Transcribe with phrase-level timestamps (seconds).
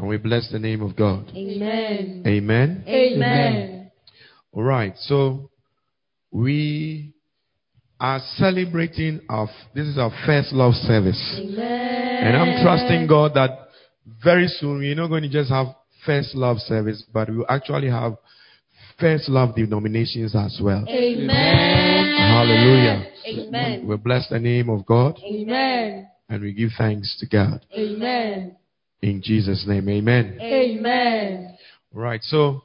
[0.00, 1.30] And we bless the name of God.
[1.36, 2.22] Amen.
[2.26, 2.84] Amen.
[2.88, 3.92] Amen.
[4.50, 4.94] All right.
[4.96, 5.50] So
[6.30, 7.12] we
[8.00, 11.38] are celebrating our, this is our first love service.
[11.38, 12.24] Amen.
[12.24, 13.68] And I'm trusting God that
[14.24, 15.66] very soon we're not going to just have
[16.06, 18.14] first love service, but we will actually have
[18.98, 20.82] first love denominations as well.
[20.88, 22.16] Amen.
[22.16, 23.06] Hallelujah.
[23.26, 23.86] Amen.
[23.86, 26.08] We bless the name of God Amen.
[26.30, 27.66] and we give thanks to God.
[27.76, 28.56] Amen.
[29.02, 30.38] In Jesus' name, amen.
[30.40, 31.56] Amen.
[31.92, 32.62] Right, so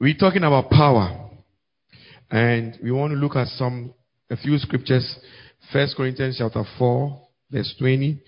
[0.00, 1.30] we're talking about power.
[2.30, 3.94] And we want to look at some
[4.30, 5.18] a few scriptures.
[5.72, 8.22] First Corinthians chapter 4, verse 20.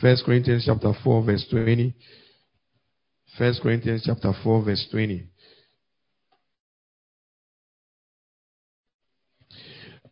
[0.00, 1.94] First Corinthians chapter 4, verse 20.
[3.36, 5.26] First Corinthians chapter 4, verse 20.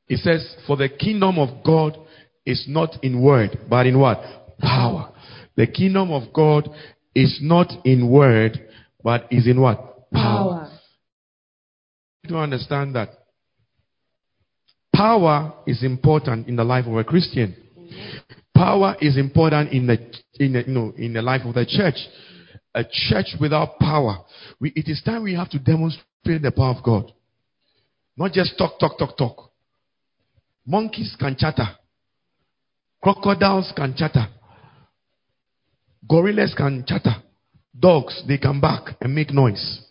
[0.09, 1.97] It says, For the kingdom of God
[2.45, 4.21] is not in word, but in what?
[4.59, 5.13] Power.
[5.59, 6.71] The kingdom of God
[7.17, 8.61] is not in word,
[9.03, 10.09] but is in what?
[10.13, 10.71] Power.
[12.23, 13.09] You don't understand that.
[14.95, 17.57] Power is important in the life of a Christian.
[18.55, 19.99] Power is important in the,
[20.35, 21.97] in the, you know, in the life of the church.
[22.77, 24.25] A church without power.
[24.61, 27.13] We, it is time we have to demonstrate the power of God.
[28.17, 29.51] Not just talk, talk, talk, talk.
[30.65, 31.67] Monkeys can chatter.
[33.03, 34.29] Crocodiles can chatter.
[36.07, 37.17] Gorillas can chatter.
[37.79, 39.83] Dogs, they can bark and make noise.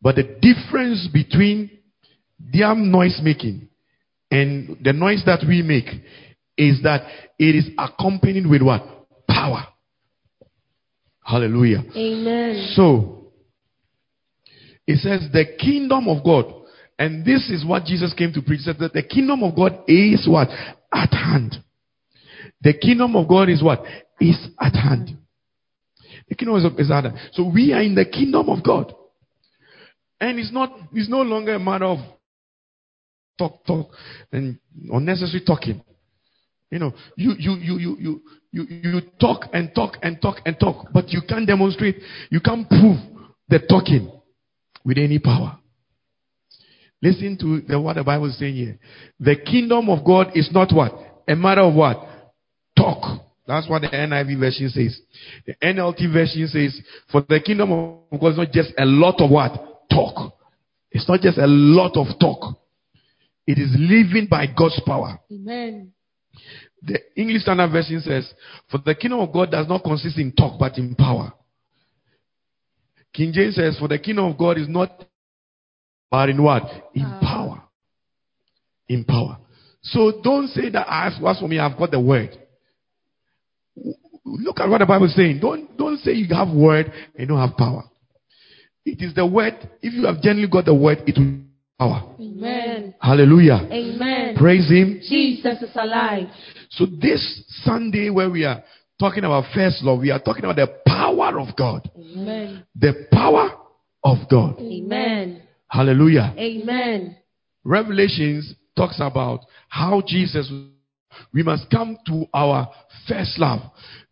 [0.00, 1.70] But the difference between
[2.38, 3.68] their noise making
[4.30, 5.86] and the noise that we make
[6.56, 7.02] is that
[7.38, 8.82] it is accompanied with what?
[9.28, 9.66] Power.
[11.22, 11.82] Hallelujah.
[11.94, 12.72] Amen.
[12.74, 13.32] So,
[14.86, 16.52] it says the kingdom of God,
[16.98, 20.48] and this is what Jesus came to preach, that the kingdom of God is what?
[20.92, 21.56] At hand.
[22.62, 23.82] The kingdom of God is what?
[24.20, 25.16] Is at hand.
[26.28, 27.18] The kingdom is, at hand.
[27.32, 28.94] So we are in the kingdom of God.
[30.20, 31.98] And it's not, it's no longer a matter of
[33.38, 33.90] talk, talk,
[34.30, 34.58] and
[34.92, 35.82] unnecessary talking.
[36.70, 38.22] You know, you, you, you, you, you,
[38.52, 41.96] you, you talk and talk and talk and talk, but you can't demonstrate,
[42.30, 42.98] you can't prove
[43.48, 44.12] the talking
[44.84, 45.58] with any power.
[47.02, 48.78] Listen to the, what the Bible is saying here.
[49.18, 50.92] The kingdom of God is not what?
[51.26, 52.06] A matter of what?
[52.76, 53.24] Talk.
[53.50, 55.00] That's what the NIV version says.
[55.44, 56.80] The NLT version says,
[57.10, 59.88] for the kingdom of God is not just a lot of what?
[59.90, 60.34] Talk.
[60.92, 62.56] It's not just a lot of talk.
[63.48, 65.18] It is living by God's power.
[65.32, 65.90] Amen.
[66.82, 68.32] The English Standard Version says,
[68.70, 71.32] For the kingdom of God does not consist in talk, but in power.
[73.12, 75.04] King James says, For the kingdom of God is not,
[76.08, 76.70] but in what?
[76.94, 77.20] In Power.
[77.20, 77.62] power.
[78.88, 79.38] In power.
[79.82, 82.38] So don't say that as for me, I've got the word.
[84.24, 85.40] Look at what the Bible is saying.
[85.40, 87.84] Don't, don't say you have word and don't have power.
[88.84, 89.54] It is the word.
[89.82, 91.40] If you have genuinely got the word, it will
[91.78, 92.14] power.
[92.20, 92.94] Amen.
[93.00, 93.68] Hallelujah.
[93.70, 94.36] Amen.
[94.36, 95.00] Praise Him.
[95.08, 96.28] Jesus is alive.
[96.70, 98.62] So this Sunday where we are
[98.98, 101.90] talking about first love, we are talking about the power of God.
[101.96, 102.64] Amen.
[102.76, 103.50] The power
[104.04, 104.60] of God.
[104.60, 105.42] Amen.
[105.68, 106.34] Hallelujah.
[106.36, 107.16] Amen.
[107.64, 110.50] Revelations talks about how Jesus
[111.32, 112.70] we must come to our
[113.08, 113.60] first love,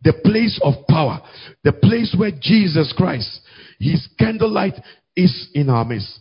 [0.02, 1.20] the place of power,
[1.64, 3.40] the place where Jesus Christ,
[3.78, 4.74] his candlelight
[5.16, 6.20] is in our midst.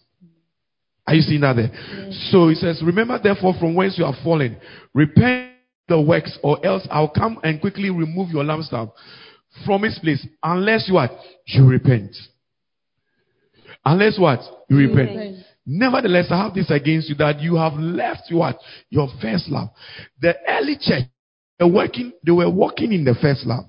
[1.06, 1.72] Are you seeing that there?
[2.32, 4.58] So he says, Remember therefore from whence you have fallen,
[4.94, 5.54] repent
[5.88, 8.92] the works, or else I'll come and quickly remove your lampstand
[9.66, 11.12] from its place, unless you what?
[11.46, 12.16] You repent.
[13.86, 14.40] Unless what?
[14.70, 15.10] You repent.
[15.10, 15.38] repent.
[15.66, 18.60] Nevertheless, I have this against you that you have left what?
[18.90, 19.70] Your first love.
[20.22, 21.04] The early church,
[21.66, 23.66] were working, they were walking in the first love.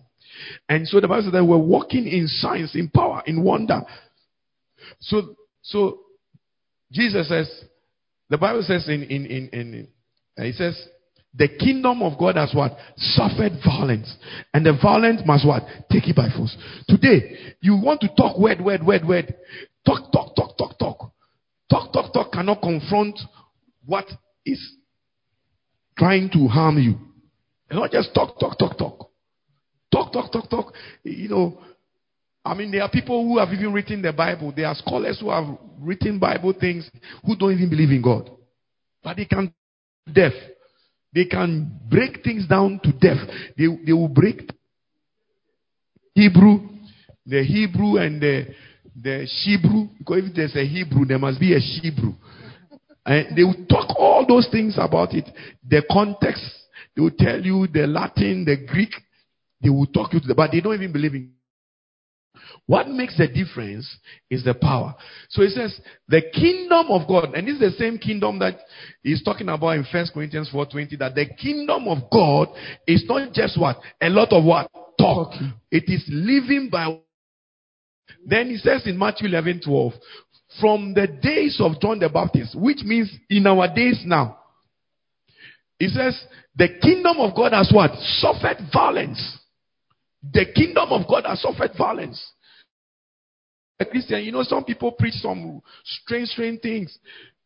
[0.69, 3.83] And so the Bible says they were walking in science, in power, in wonder.
[5.01, 6.01] So, so
[6.93, 7.51] Jesus says,
[8.31, 9.89] the Bible says in, in, in, in
[10.39, 10.89] uh, it says,
[11.35, 12.77] the kingdom of God has what?
[12.97, 14.15] Suffered violence.
[14.55, 15.63] And the violent must what?
[15.91, 16.57] Take it by force.
[16.89, 19.35] Today, you want to talk word, word, word, word.
[19.85, 21.13] Talk, talk, talk, talk, talk.
[21.71, 23.19] Talk, talk, talk cannot confront
[23.85, 24.07] what
[24.47, 24.75] is
[25.97, 27.08] trying to harm you.
[27.71, 29.11] Not just talk, talk, talk, talk.
[29.93, 30.75] Talk, talk, talk, talk.
[31.03, 31.59] You know,
[32.45, 34.53] I mean, there are people who have even written the Bible.
[34.55, 35.45] There are scholars who have
[35.81, 36.91] written Bible things
[37.25, 38.31] who don't even believe in God.
[39.03, 39.53] But they can
[40.13, 40.33] deaf.
[41.15, 43.19] They can break things down to death.
[43.57, 44.51] They, they will break
[46.15, 46.69] Hebrew,
[47.27, 48.47] the Hebrew and the,
[49.01, 49.89] the Hebrew.
[49.99, 52.13] Because if there's a Hebrew, there must be a Hebrew.
[53.05, 55.29] And they will talk all those things about it.
[55.67, 56.43] The context,
[56.99, 58.91] they will tell you the Latin, the Greek.
[59.63, 61.33] They will talk you to the, but they don't even believe in
[62.67, 63.89] What makes the difference
[64.29, 64.97] is the power.
[65.29, 68.59] So it says the kingdom of God, and this is the same kingdom that
[69.05, 70.97] he's talking about in First Corinthians 4:20.
[70.99, 72.49] That the kingdom of God
[72.89, 74.69] is not just what a lot of what
[74.99, 75.35] talk.
[75.71, 76.99] It is living by.
[78.27, 79.95] Then he says in Matthew 11:12,
[80.61, 84.39] from the days of John the Baptist, which means in our days now.
[85.79, 86.21] He says
[86.59, 89.39] the kingdom of God has what suffered violence.
[90.33, 92.21] The kingdom of God has suffered violence
[93.81, 96.99] a Christian, you know, some people preach some strange, strange things.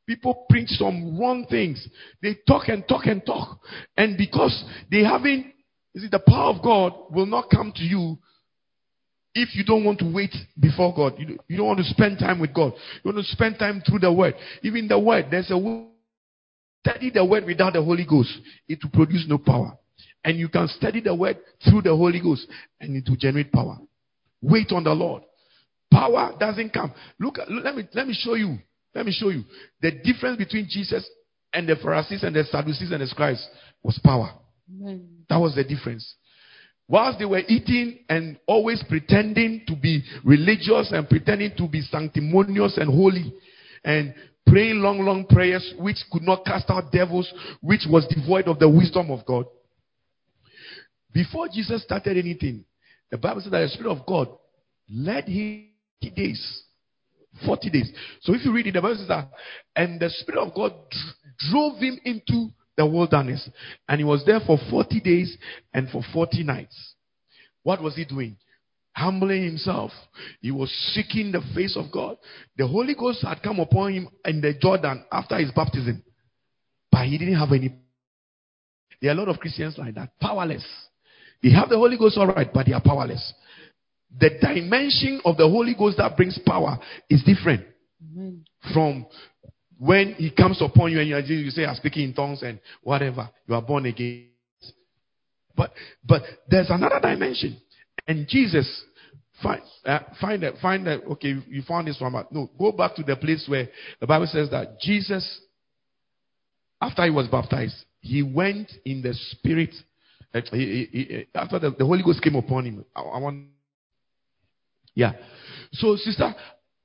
[0.07, 1.87] People preach some wrong things.
[2.23, 3.61] They talk and talk and talk.
[3.97, 5.53] And because they haven't,
[5.95, 8.19] you the power of God will not come to you
[9.35, 11.15] if you don't want to wait before God.
[11.19, 12.73] You, you don't want to spend time with God.
[13.03, 14.35] You want to spend time through the Word.
[14.63, 15.92] Even the Word, there's a.
[16.85, 18.31] Study the Word without the Holy Ghost.
[18.69, 19.79] It will produce no power.
[20.25, 22.47] And you can study the Word through the Holy Ghost
[22.81, 23.79] and it will generate power.
[24.41, 25.23] Wait on the Lord.
[25.93, 26.93] Power doesn't come.
[27.19, 28.59] Look, let me let me show you.
[28.95, 29.45] Let me show you
[29.81, 31.09] the difference between Jesus
[31.53, 33.47] and the Pharisees and the Sadducees and the scribes
[33.83, 34.31] was power.
[34.71, 35.25] Amen.
[35.29, 36.15] That was the difference.
[36.89, 42.77] Whilst they were eating and always pretending to be religious and pretending to be sanctimonious
[42.77, 43.33] and holy
[43.85, 44.15] and
[44.47, 48.69] praying long, long prayers which could not cast out devils, which was devoid of the
[48.69, 49.47] wisdom of God.
[51.13, 52.65] Before Jesus started anything,
[53.11, 54.29] the Bible said that the Spirit of God
[54.91, 55.69] led him
[56.03, 56.63] 40 days.
[57.47, 57.93] 40 days.
[58.23, 59.31] So if you read it, the Bible says that,
[59.77, 60.73] and the Spirit of God
[61.51, 63.49] drove him into the wilderness.
[63.89, 65.37] And he was there for 40 days
[65.73, 66.95] and for 40 nights.
[67.63, 68.37] What was he doing?
[68.95, 69.91] Humbling himself.
[70.41, 72.17] He was seeking the face of God.
[72.57, 76.03] The Holy Ghost had come upon him in the Jordan after his baptism.
[76.91, 77.75] But he didn't have any.
[79.01, 80.11] There are a lot of Christians like that.
[80.21, 80.65] Powerless.
[81.43, 83.33] They have the Holy Ghost all right, but they are powerless
[84.19, 86.79] the dimension of the Holy Ghost that brings power
[87.09, 87.65] is different
[88.03, 88.45] Amen.
[88.73, 89.07] from
[89.79, 93.31] when He comes upon you and you, you say, I'm speaking in tongues and whatever,
[93.49, 94.29] you are born again.
[95.57, 95.73] But
[96.05, 97.61] but there's another dimension,
[98.07, 98.85] and Jesus
[99.43, 103.03] find uh, find that find that okay you found this one no go back to
[103.03, 103.69] the place where
[104.01, 105.41] the Bible says that Jesus
[106.81, 109.75] after he was baptized he went in the spirit
[110.35, 113.47] uh, he, he, after the, the Holy Ghost came upon him I, I want
[114.95, 115.13] yeah.
[115.73, 116.35] So, sister,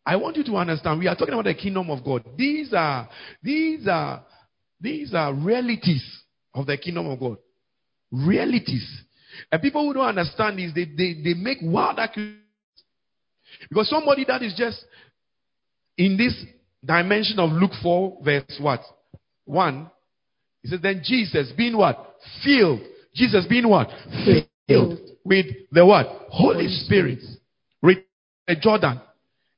[0.06, 2.24] I want you to understand we are talking about the kingdom of God.
[2.38, 3.10] These are
[3.44, 4.24] these are
[4.80, 6.04] these are realities
[6.54, 7.38] of the kingdom of God.
[8.12, 9.04] Realities.
[9.52, 12.42] And people who don't understand this, they, they, they make wild accusations.
[13.70, 14.84] Because somebody that is just
[15.98, 16.36] in this
[16.84, 18.82] dimension of Luke 4, verse what?
[19.46, 19.90] 1.
[20.62, 22.16] He says, Then Jesus being what?
[22.44, 22.82] Filled.
[23.16, 23.90] Jesus being what?
[24.68, 26.08] Filled with the what?
[26.30, 27.20] Holy Spirit
[28.56, 29.02] Jordan.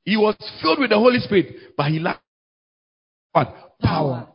[0.04, 2.22] He was filled with the Holy Spirit, but he lacked
[3.32, 3.78] what?
[3.80, 4.28] Power.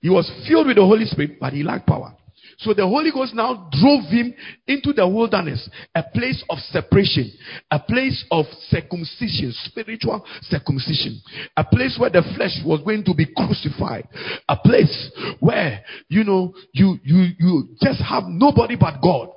[0.00, 2.14] He was filled with the Holy Spirit, but he lacked power.
[2.58, 4.34] So the Holy Ghost now drove him
[4.66, 7.30] into the wilderness, a place of separation,
[7.70, 11.20] a place of circumcision, spiritual circumcision,
[11.56, 14.08] a place where the flesh was going to be crucified,
[14.48, 15.10] a place
[15.40, 19.30] where, you know, you, you, you just have nobody but God.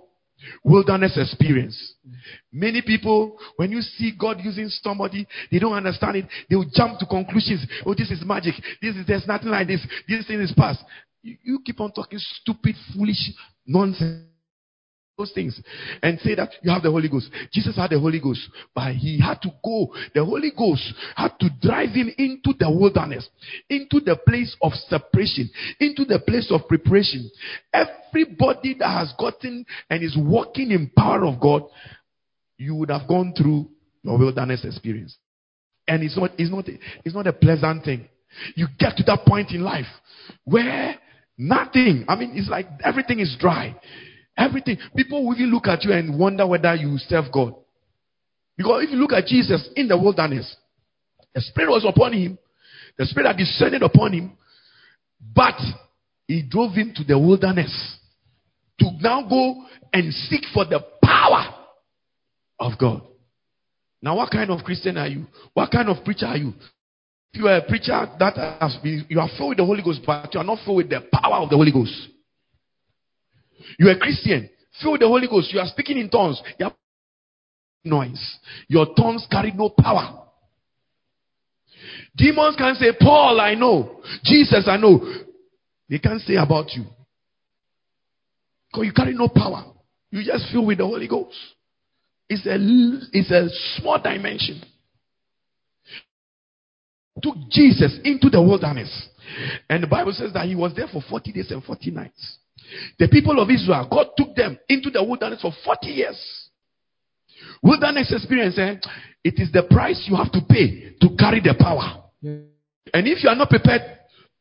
[0.63, 1.95] Wilderness experience.
[2.54, 6.26] Many people, when you see God using somebody, they don't understand it.
[6.49, 7.66] They will jump to conclusions.
[7.85, 8.56] Oh, this is magic.
[8.81, 9.85] This is there's nothing like this.
[10.07, 10.80] This thing is past.
[11.21, 13.31] You, you keep on talking stupid, foolish
[13.66, 14.26] nonsense
[15.19, 15.61] those things
[16.02, 17.30] and say that you have the Holy Ghost.
[17.52, 18.40] Jesus had the Holy Ghost,
[18.73, 19.94] but he had to go.
[20.16, 23.28] The Holy Ghost had to drive him into the wilderness,
[23.69, 25.49] into the place of separation,
[25.80, 27.30] into the place of preparation.
[27.73, 31.64] Everybody that has gotten and is walking in power of God,
[32.57, 33.69] you would have gone through
[34.02, 35.18] your wilderness experience.
[35.88, 38.07] And it's not, it's not, it's not a pleasant thing.
[38.56, 39.88] You get to that point in life
[40.45, 40.95] where
[41.39, 43.75] nothing, I mean, it's like everything is dry.
[44.37, 44.77] Everything.
[44.95, 47.55] People will even look at you and wonder whether you serve God.
[48.55, 50.55] Because if you look at Jesus in the wilderness,
[51.33, 52.37] the Spirit was upon him,
[52.97, 54.37] the Spirit had descended upon him,
[55.33, 55.55] but
[56.27, 57.97] he drove him to the wilderness
[58.79, 61.55] to now go and seek for the power
[62.59, 63.01] of God.
[64.01, 65.25] Now, what kind of Christian are you?
[65.53, 66.53] What kind of preacher are you?
[67.33, 70.02] If you are a preacher that has been, you are filled with the Holy Ghost,
[70.06, 72.09] but you are not filled with the power of the Holy Ghost.
[73.78, 74.50] You're a Christian,
[74.81, 75.54] filled with the Holy Ghost.
[75.54, 76.42] You are speaking in tongues.
[76.57, 76.76] You have
[77.83, 78.38] noise.
[78.68, 80.26] Your tongues carry no power.
[82.16, 84.02] Demons can say, Paul, I know.
[84.24, 85.00] Jesus, I know.
[85.90, 86.86] They can't say about you.
[88.71, 89.66] Because you carry no power.
[90.12, 91.38] You just fill with the Holy Ghost.
[92.28, 92.57] It's a,
[93.12, 94.62] it's a small dimension.
[97.21, 99.09] Took Jesus into the wilderness.
[99.69, 102.38] And the Bible says that he was there for 40 days and 40 nights.
[102.97, 106.49] The people of Israel, God took them into the wilderness for 40 years.
[107.61, 108.76] Wilderness experience, eh,
[109.23, 112.04] it is the price you have to pay to carry the power.
[112.21, 113.81] And if you are not prepared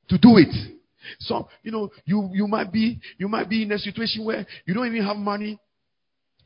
[0.09, 0.55] to do it,
[1.21, 4.75] so you know you you might be you might be in a situation where you
[4.75, 5.59] don't even have money.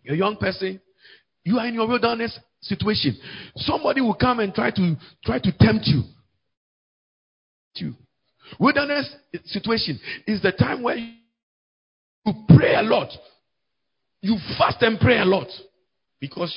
[0.03, 0.81] You're a young person,
[1.45, 3.17] you are in your wilderness situation.
[3.57, 6.03] Somebody will come and try to try to tempt you.
[7.75, 7.95] You
[8.59, 9.15] wilderness
[9.45, 13.09] situation is the time where you pray a lot,
[14.21, 15.49] you fast and pray a lot
[16.21, 16.57] because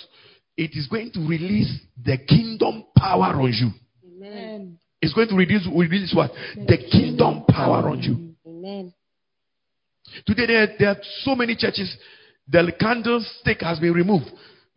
[0.57, 3.71] it is going to release the kingdom power on you.
[4.05, 4.77] Amen.
[5.01, 6.31] It's going to reduce release what?
[6.55, 8.35] The kingdom power on you.
[8.47, 8.93] Amen.
[10.25, 11.95] Today there, there are so many churches.
[12.47, 14.25] The candlestick has been removed.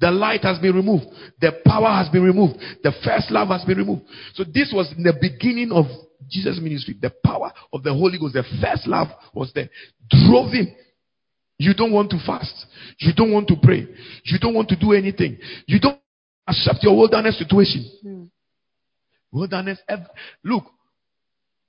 [0.01, 1.07] The light has been removed.
[1.41, 2.59] The power has been removed.
[2.83, 4.03] The first love has been removed.
[4.35, 5.87] So this was in the beginning of
[6.29, 6.97] Jesus' ministry.
[7.01, 9.69] The power of the Holy Ghost, the first love was there.
[10.09, 10.75] Drove him.
[11.59, 12.67] You don't want to fast.
[12.99, 13.87] You don't want to pray.
[14.25, 15.39] You don't want to do anything.
[15.67, 15.99] You don't
[16.47, 17.91] accept your wilderness situation.
[18.03, 18.25] Hmm.
[19.33, 19.79] Wilderness.
[20.45, 20.65] Look,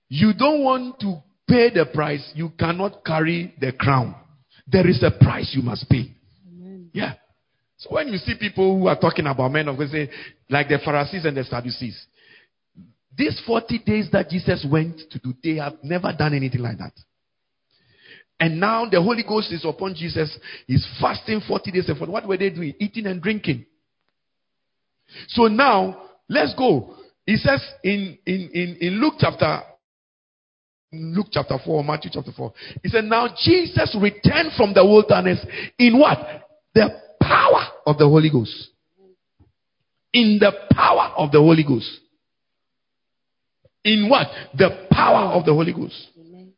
[0.08, 2.32] you don't want to pay the price.
[2.36, 4.16] You cannot carry the crown.
[4.68, 6.16] There is a price you must pay.
[6.48, 6.90] Amen.
[6.94, 7.14] Yeah.
[7.78, 10.10] So when you see people who are talking about men of God, say,
[10.50, 12.06] like the Pharisees and the Sadducees,
[13.20, 16.94] these 40 days that Jesus went to do, they have never done anything like that.
[18.40, 20.40] And now the Holy Ghost is upon Jesus.
[20.66, 22.14] He's fasting 40 days and 40.
[22.14, 22.74] What were they doing?
[22.80, 23.66] Eating and drinking.
[25.28, 26.96] So now, let's go.
[27.26, 29.64] He says in, in, in, in Luke chapter
[30.94, 32.54] Luke chapter 4, Matthew chapter 4.
[32.82, 35.46] He said, Now Jesus returned from the wilderness
[35.78, 36.18] in what?
[36.74, 36.90] The
[37.22, 38.70] power of the Holy Ghost.
[40.14, 42.00] In the power of the Holy Ghost.
[43.84, 44.28] In what?
[44.58, 46.10] The power of the Holy Ghost.
[46.20, 46.54] Amen.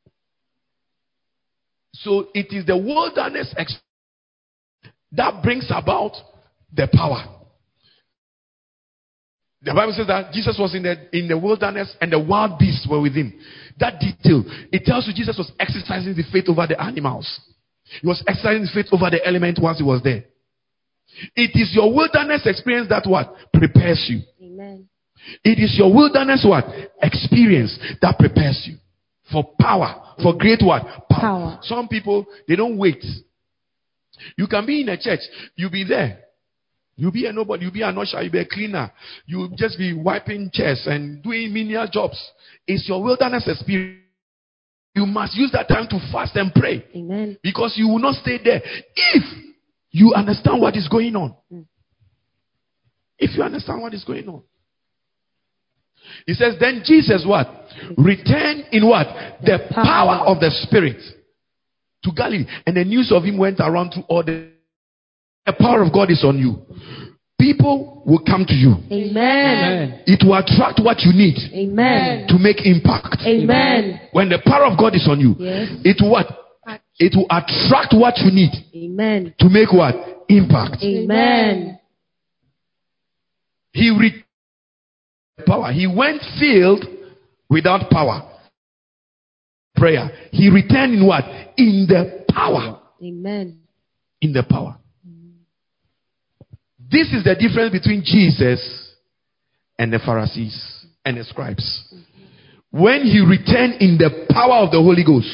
[1.93, 3.53] So it is the wilderness
[5.11, 6.13] that brings about
[6.73, 7.37] the power.
[9.63, 12.87] The Bible says that Jesus was in the, in the wilderness and the wild beasts
[12.89, 13.33] were with him.
[13.79, 17.29] That detail, it tells you Jesus was exercising the faith over the animals.
[18.01, 20.23] He was exercising the faith over the element once he was there.
[21.35, 23.35] It is your wilderness experience that what?
[23.53, 24.21] Prepares you.
[25.43, 26.65] It is your wilderness what?
[27.01, 28.77] Experience that prepares you
[29.31, 30.83] for power, for great what?
[31.09, 31.59] Power.
[31.63, 33.03] Some people, they don't wait.
[34.37, 35.21] You can be in a church,
[35.55, 36.19] you'll be there.
[36.95, 38.91] You'll be a nobody, you'll be an usher, you'll be a cleaner.
[39.25, 42.21] You'll just be wiping chairs and doing menial jobs.
[42.67, 43.99] It's your wilderness experience.
[44.93, 47.37] You must use that time to fast and pray Amen.
[47.41, 48.61] because you will not stay there
[48.95, 49.23] if
[49.91, 51.33] you understand what is going on.
[51.51, 51.65] Mm.
[53.17, 54.43] If you understand what is going on.
[56.25, 57.47] He says, then Jesus what?
[57.97, 59.07] Returned in what?
[59.43, 61.01] The power of the Spirit
[62.03, 62.45] to Galilee.
[62.65, 64.49] And the news of him went around to all the
[65.45, 66.61] the power of God is on you.
[67.39, 68.75] People will come to you.
[68.91, 70.03] Amen.
[70.05, 72.27] It will attract what you need Amen.
[72.27, 73.17] to make impact.
[73.25, 74.01] Amen.
[74.11, 75.69] When the power of God is on you, Yes.
[75.83, 76.27] it will what?
[76.99, 79.33] It will attract what you need Amen.
[79.39, 79.95] to make what?
[80.29, 80.83] Impact.
[80.83, 81.79] Amen.
[83.73, 84.20] He re-
[85.45, 85.71] power.
[85.71, 86.85] He went filled
[87.49, 88.29] without power.
[89.75, 90.11] Prayer.
[90.31, 91.23] He returned in what?
[91.57, 92.81] In the power.
[93.03, 93.59] Amen.
[94.21, 94.77] In the power.
[96.91, 98.93] This is the difference between Jesus
[99.79, 101.93] and the Pharisees and the scribes.
[102.69, 105.29] When he returned in the power of the Holy Ghost,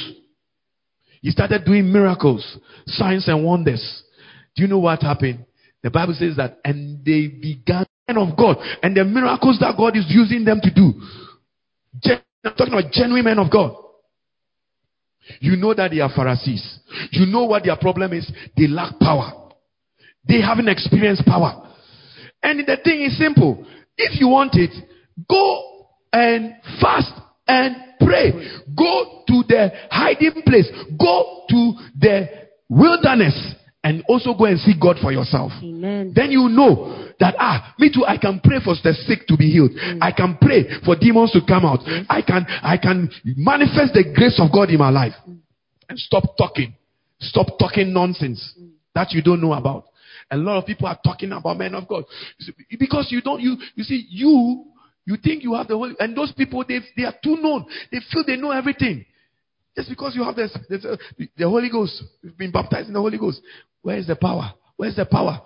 [1.21, 4.03] he started doing miracles, signs, and wonders.
[4.55, 5.45] Do you know what happened?
[5.83, 7.85] The Bible says that, and they began
[8.15, 10.93] of God, and the miracles that God is using them to do.
[12.01, 13.75] Gen- I'm talking about genuine men of God.
[15.41, 16.79] You know that they are Pharisees.
[17.11, 18.31] You know what their problem is.
[18.55, 19.49] They lack power.
[20.25, 21.69] They haven't experienced power.
[22.41, 23.65] And the thing is simple.
[23.97, 24.71] If you want it,
[25.29, 27.11] go and fast
[27.45, 28.31] and pray.
[28.77, 30.69] Go to the hiding place.
[30.97, 32.27] Go to the
[32.69, 35.51] wilderness and also go and see God for yourself.
[35.61, 36.13] Amen.
[36.15, 38.05] Then you know that ah, me too.
[38.05, 39.71] I can pray for the sick to be healed.
[40.01, 41.79] I can pray for demons to come out.
[42.09, 45.13] I can I can manifest the grace of God in my life.
[45.89, 46.75] And stop talking.
[47.19, 48.53] Stop talking nonsense
[48.93, 49.85] that you don't know about.
[50.29, 52.03] A lot of people are talking about men of God
[52.77, 53.41] because you don't.
[53.41, 54.65] You you see you
[55.05, 57.65] you think you have the whole and those people they they are too known.
[57.91, 59.05] They feel they know everything.
[59.75, 60.97] Just because you have this, this, uh,
[61.37, 63.39] the Holy Ghost, you've been baptized in the Holy Ghost.
[63.83, 64.51] Where is the power?
[64.75, 65.39] Where's the power?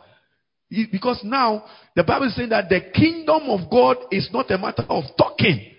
[0.91, 4.85] Because now the Bible is saying that the kingdom of God is not a matter
[4.87, 5.73] of talking,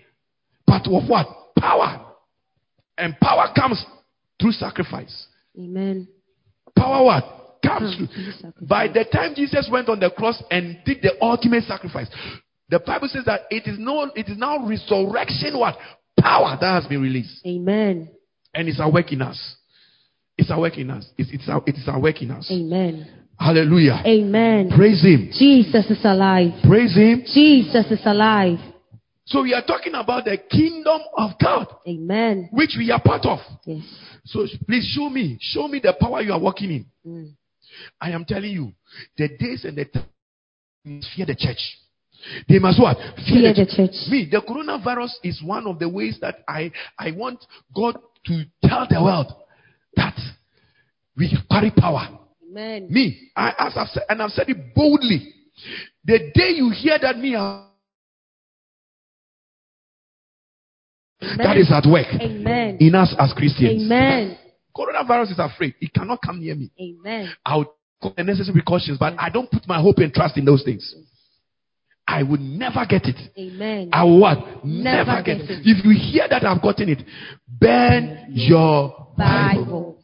[0.67, 1.27] but of what?
[1.57, 2.05] Power.
[2.97, 3.83] And power comes
[4.39, 5.27] through sacrifice.
[5.57, 6.07] Amen.
[6.77, 7.59] Power what?
[7.65, 8.07] Comes through.
[8.07, 8.67] through.
[8.67, 12.07] By the time Jesus went on the cross and did the ultimate sacrifice,
[12.69, 15.75] the Bible says that it is no, it is now resurrection what?
[16.19, 17.41] Power that has been released.
[17.47, 18.11] Amen.
[18.53, 19.55] And it's in us.
[20.37, 21.09] It's in us.
[21.17, 22.47] It's, it's, it is in us.
[22.51, 23.22] Amen.
[23.43, 24.01] Hallelujah.
[24.05, 24.71] Amen.
[24.73, 25.29] Praise Him.
[25.33, 26.53] Jesus is alive.
[26.65, 27.23] Praise Him.
[27.25, 28.57] Jesus is alive.
[29.25, 32.47] So we are talking about the kingdom of God, Amen.
[32.53, 33.39] which we are part of.
[33.65, 33.83] Yes.
[34.23, 36.85] So please show me, show me the power you are working in.
[37.05, 37.31] Mm.
[37.99, 38.71] I am telling you,
[39.17, 41.59] the days and the times fear the church.
[42.47, 42.95] They must what?
[43.27, 44.09] Fear the church.
[44.09, 47.43] Me, the coronavirus is one of the ways that I, I want
[47.75, 49.33] God to tell the world
[49.97, 50.17] that
[51.17, 52.19] we carry power.
[52.53, 52.87] Amen.
[52.89, 55.33] Me, I, as I've said, and I've said it boldly.
[56.05, 57.31] The day you hear that me,
[61.37, 62.77] that is at work Amen.
[62.79, 63.83] in us as Christians.
[63.83, 64.37] Amen.
[64.75, 65.73] Coronavirus is afraid.
[65.81, 66.71] It cannot come near me.
[66.79, 67.31] Amen.
[67.43, 70.63] I'll take the necessary precautions, but I don't put my hope and trust in those
[70.63, 70.93] things.
[72.07, 73.15] I would never get it.
[73.37, 73.89] Amen.
[73.93, 74.65] I will what?
[74.65, 75.51] Never Never, get, get it.
[75.51, 75.61] it.
[75.63, 77.01] If you hear that I've gotten it,
[77.47, 79.65] burn your Bible.
[79.65, 80.02] Bible.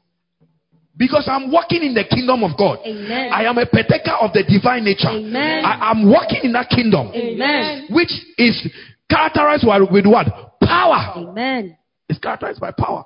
[1.00, 2.80] Because I'm walking in the kingdom of God.
[2.86, 3.32] Amen.
[3.32, 5.08] I am a partaker of the divine nature.
[5.08, 5.64] Amen.
[5.64, 7.88] I am walking in that kingdom, Amen.
[7.90, 8.70] which is
[9.10, 10.60] characterized with what?
[10.62, 11.14] Power.
[11.16, 11.78] Amen.
[12.10, 13.06] It's characterized by power.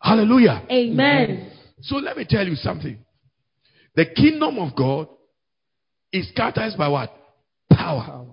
[0.00, 0.62] Hallelujah.
[0.70, 1.52] Amen.
[1.82, 2.98] So let me tell you something.
[3.94, 5.08] The kingdom of God
[6.14, 7.14] is characterized by what?
[7.70, 8.24] Power.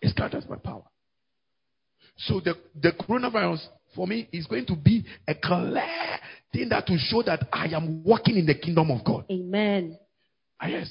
[0.00, 0.82] It's characterized by power.
[2.16, 6.18] So the, the coronavirus for me is going to be a clear
[6.52, 9.24] thing that will show that I am walking in the kingdom of God.
[9.30, 9.98] Amen.
[10.60, 10.90] Ah, yes,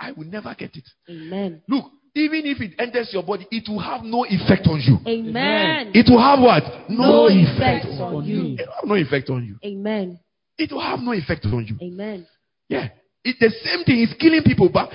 [0.00, 0.88] I will never get it.
[1.08, 1.62] Amen.
[1.68, 4.98] Look, even if it enters your body, it will have no effect on you.
[5.06, 5.92] Amen.
[5.94, 6.90] It will have what?
[6.90, 8.00] No No, effect effect.
[8.00, 8.56] on you.
[8.58, 9.56] It will have no effect on you.
[9.64, 10.18] Amen.
[10.58, 11.76] It will have no effect on you.
[11.80, 12.26] Amen.
[12.68, 12.88] Yeah.
[13.24, 14.90] It, the same thing is killing people, but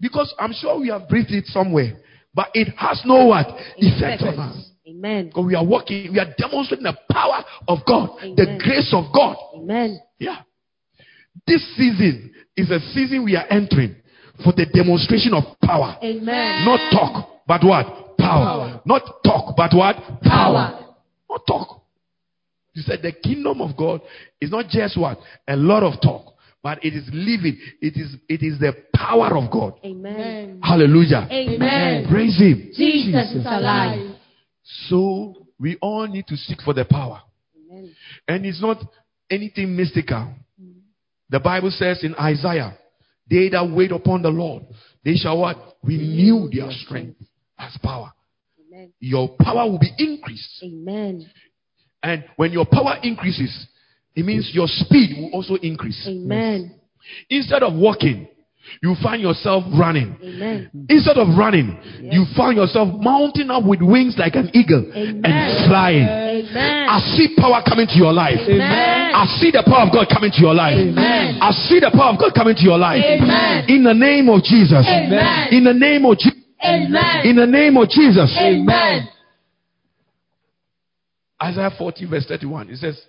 [0.00, 1.98] because I'm sure we have breathed it somewhere,
[2.34, 3.46] but it has no what
[3.78, 4.69] effect on us.
[5.00, 5.26] Amen.
[5.28, 8.34] Because we are working, we are demonstrating the power of God, Amen.
[8.36, 9.36] the grace of God.
[9.54, 9.98] Amen.
[10.18, 10.42] Yeah.
[11.46, 13.96] This season is a season we are entering
[14.44, 15.96] for the demonstration of power.
[16.02, 16.64] Amen.
[16.66, 18.18] Not talk, but what?
[18.18, 18.82] Power.
[18.84, 19.96] Not talk, but what?
[20.22, 20.86] Power.
[21.30, 21.82] Not talk.
[22.74, 24.02] You said the kingdom of God
[24.40, 25.18] is not just what?
[25.48, 27.58] A lot of talk, but it is living.
[27.80, 29.74] It is it is the power of God.
[29.82, 30.60] Amen.
[30.62, 31.26] Hallelujah.
[31.30, 32.06] Amen.
[32.10, 32.70] Praise him.
[32.76, 34.09] Jesus is alive.
[34.88, 37.22] So we all need to seek for the power.
[37.56, 37.94] Amen.
[38.28, 38.78] And it's not
[39.30, 40.34] anything mystical.
[40.60, 40.74] Mm.
[41.28, 42.76] The Bible says in Isaiah,
[43.28, 44.64] they that wait upon the Lord,
[45.04, 45.56] they shall what?
[45.82, 47.16] Renew their strength
[47.58, 48.12] as power.
[48.66, 48.92] Amen.
[48.98, 50.62] Your power will be increased.
[50.64, 51.30] Amen.
[52.02, 53.66] And when your power increases,
[54.14, 56.04] it means your speed will also increase.
[56.08, 56.74] Amen.
[57.28, 58.28] Instead of walking,
[58.82, 60.16] you find yourself running.
[60.22, 60.70] Amen.
[60.88, 65.24] Instead of running, you find yourself mounting up with wings like an eagle Amen.
[65.24, 66.06] and flying.
[66.06, 66.88] Amen.
[66.88, 68.38] I see power coming to your life.
[68.46, 69.14] Amen.
[69.14, 70.76] I see the power of God coming to your life.
[70.76, 71.38] Amen.
[71.40, 73.02] I see the power of God coming to your life.
[73.02, 73.64] Amen.
[73.68, 74.86] In the name of Jesus.
[74.86, 75.48] Amen.
[75.52, 76.38] In the name of Jesus.
[76.62, 78.30] In the name of Jesus.
[78.38, 79.08] Amen.
[81.42, 82.70] Isaiah 40 verse 31.
[82.70, 83.00] It says,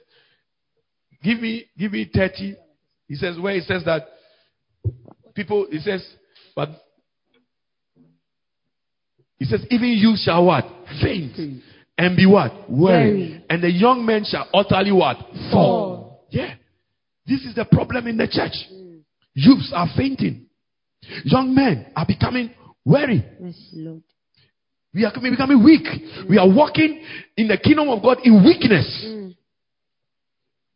[1.22, 2.56] give me, give me 30.
[3.08, 4.08] He says, where it says that
[5.34, 6.06] people, he says,
[6.56, 6.70] but
[9.38, 10.65] he says, even you shall what?
[11.02, 11.63] Faint.
[11.98, 12.70] And be what?
[12.70, 13.44] Worried.
[13.50, 15.17] And the young men shall utterly what?
[15.52, 16.26] Fall.
[16.30, 16.56] Yeah.
[17.26, 18.54] This is the problem in the church.
[19.34, 20.48] Youths are fainting.
[21.24, 22.52] Young men are becoming
[22.86, 23.26] weary.
[23.41, 24.04] Yes, Lord.
[24.94, 25.88] We are becoming weak.
[26.30, 27.02] We are walking
[27.38, 29.06] in the kingdom of God in weakness.
[29.08, 29.36] Mm.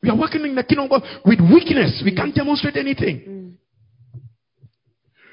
[0.01, 2.01] We are working in the kingdom of God with weakness.
[2.05, 3.34] We can't demonstrate anything.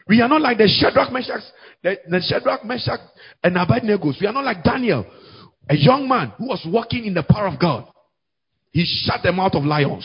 [0.09, 1.43] We are not like the Shadrach, Meshach,
[1.83, 3.01] the, the Shadrach, Meshach,
[3.43, 4.13] and Abednego.
[4.21, 5.07] We are not like Daniel,
[5.69, 7.87] a young man who was walking in the power of God.
[8.73, 10.05] He shut the mouth of lions.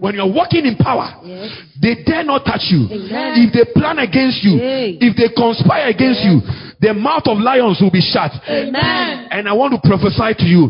[0.00, 1.50] When you're walking in power, Yes.
[1.80, 2.88] they dare not touch you.
[2.90, 3.46] Amen.
[3.46, 4.98] If they plan against you, Yay.
[5.00, 6.40] if they conspire against you,
[6.80, 8.32] the mouth of lions will be shut.
[8.48, 9.28] Amen.
[9.30, 10.66] And I want to prophesy to you.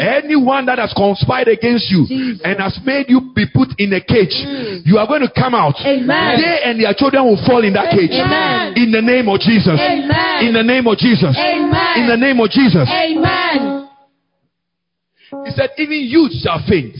[0.00, 2.40] Anyone that has conspired against you Jesus.
[2.44, 4.82] and has made you be put in a cage, Mm.
[4.86, 5.74] you are going to come out.
[5.84, 6.40] Amen.
[6.40, 8.10] They and their children will fall in that cage.
[8.12, 8.74] Amen.
[8.76, 9.78] In the name of Jesus.
[9.80, 10.46] Amen.
[10.46, 11.36] In the name of Jesus.
[11.36, 11.98] Amen.
[12.00, 12.88] In the name of Jesus.
[12.88, 13.88] Amen.
[15.44, 16.96] He said, even youth shall faint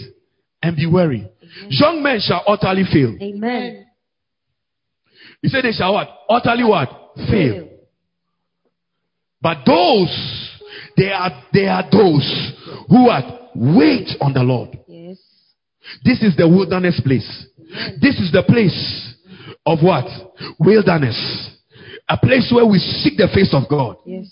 [0.62, 1.28] and be weary.
[1.68, 3.14] Young men shall utterly fail.
[3.20, 3.86] Amen.
[5.42, 6.08] He said they shall what?
[6.28, 6.88] Utterly what?
[7.30, 7.68] Fail.
[9.40, 10.58] But those,
[10.96, 12.52] they are, they are those
[12.88, 13.50] who what?
[13.54, 14.78] Wait on the Lord.
[14.86, 15.18] Yes.
[16.04, 17.46] This is the wilderness place.
[18.00, 19.14] This is the place
[19.64, 20.06] of what?
[20.58, 21.50] Wilderness.
[22.08, 23.96] A place where we seek the face of God.
[24.04, 24.26] Yes.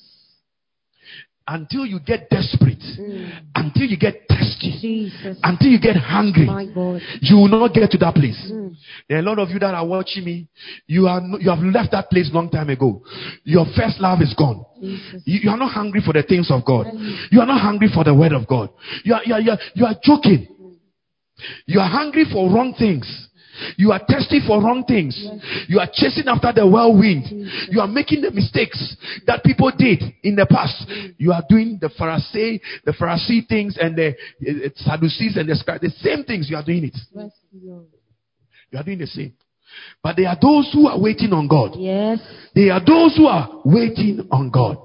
[1.47, 2.83] Until you get desperate.
[2.99, 3.41] Mm.
[3.55, 4.79] Until you get thirsty.
[4.81, 5.39] Jesus.
[5.43, 6.47] Until you get hungry.
[6.47, 7.03] My God.
[7.21, 8.51] You will not get to that place.
[8.51, 8.75] Mm.
[9.09, 10.49] There are a lot of you that are watching me.
[10.87, 13.03] You are you have left that place long time ago.
[13.45, 14.65] Your first love is gone.
[14.81, 16.87] You, you are not hungry for the things of God.
[16.87, 17.27] Mm.
[17.31, 18.71] You are not hungry for the word of God.
[19.05, 20.49] You are, you are, you are, you are joking.
[20.61, 20.77] Mm.
[21.67, 23.29] You are hungry for wrong things.
[23.77, 25.17] You are thirsty for wrong things.
[25.69, 27.27] You are chasing after the whirlwind.
[27.71, 30.85] You are making the mistakes that people did in the past.
[31.19, 35.83] You are doing the Pharisee, the Pharisee things and the uh, Sadducees and the scribes.
[35.83, 36.51] The same things.
[36.51, 36.97] You are doing it.
[37.53, 39.35] You are doing the same.
[40.03, 41.77] But there are those who are waiting on God.
[41.77, 42.21] Yes.
[42.55, 44.79] They are those who are waiting on God.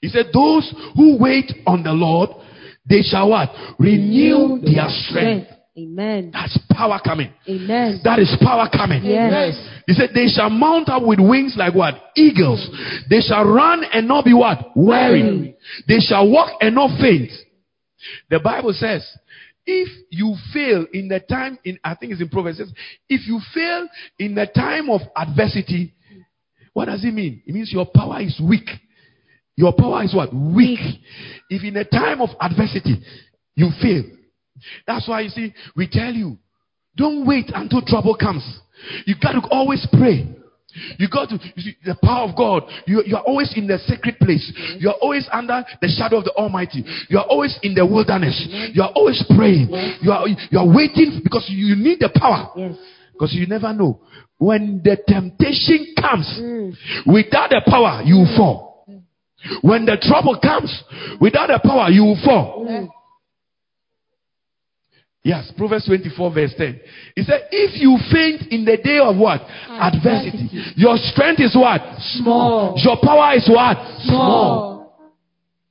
[0.00, 2.30] He said, Those who wait on the Lord,
[2.88, 3.50] they shall what?
[3.78, 5.50] Renew their strength.
[5.76, 6.30] Amen.
[6.32, 7.32] That's power coming.
[7.48, 8.00] Amen.
[8.04, 9.04] That is power coming.
[9.04, 9.56] Yes.
[9.86, 11.94] He said, They shall mount up with wings like what?
[12.16, 12.68] Eagles.
[13.10, 14.70] They shall run and not be what?
[14.76, 15.56] Weary.
[15.88, 17.32] They shall walk and not faint.
[18.30, 19.04] The Bible says,
[19.66, 22.74] if you fail in the time, in I think it's in Proverbs, it says,
[23.08, 25.94] if you fail in the time of adversity,
[26.72, 27.42] what does it mean?
[27.46, 28.68] It means your power is weak.
[29.56, 30.34] Your power is what?
[30.34, 30.80] Weak.
[31.48, 33.02] If in a time of adversity
[33.54, 34.02] you fail,
[34.86, 36.38] that's why you see, we tell you,
[36.96, 38.44] don't wait until trouble comes.
[39.06, 40.26] You got to always pray.
[40.98, 42.64] You got to, you see, the power of God.
[42.86, 44.52] You, you are always in the sacred place.
[44.80, 46.84] You are always under the shadow of the Almighty.
[47.08, 48.44] You are always in the wilderness.
[48.72, 49.68] You are always praying.
[50.02, 52.50] You are, you are waiting because you need the power.
[52.56, 52.74] Yes.
[53.12, 54.00] Because you never know.
[54.38, 56.76] When the temptation comes, Mm.
[57.06, 58.86] without the power, you will fall.
[59.62, 60.72] When the trouble comes,
[61.20, 62.66] without the power, you will fall.
[62.68, 62.88] Mm.
[65.24, 66.80] Yes, Proverbs 24, verse 10.
[67.16, 69.40] He said, If you faint in the day of what?
[69.70, 70.50] Adversity.
[70.76, 71.80] Your strength is what?
[72.20, 72.74] Small.
[72.76, 73.78] Your power is what?
[74.02, 74.92] Small.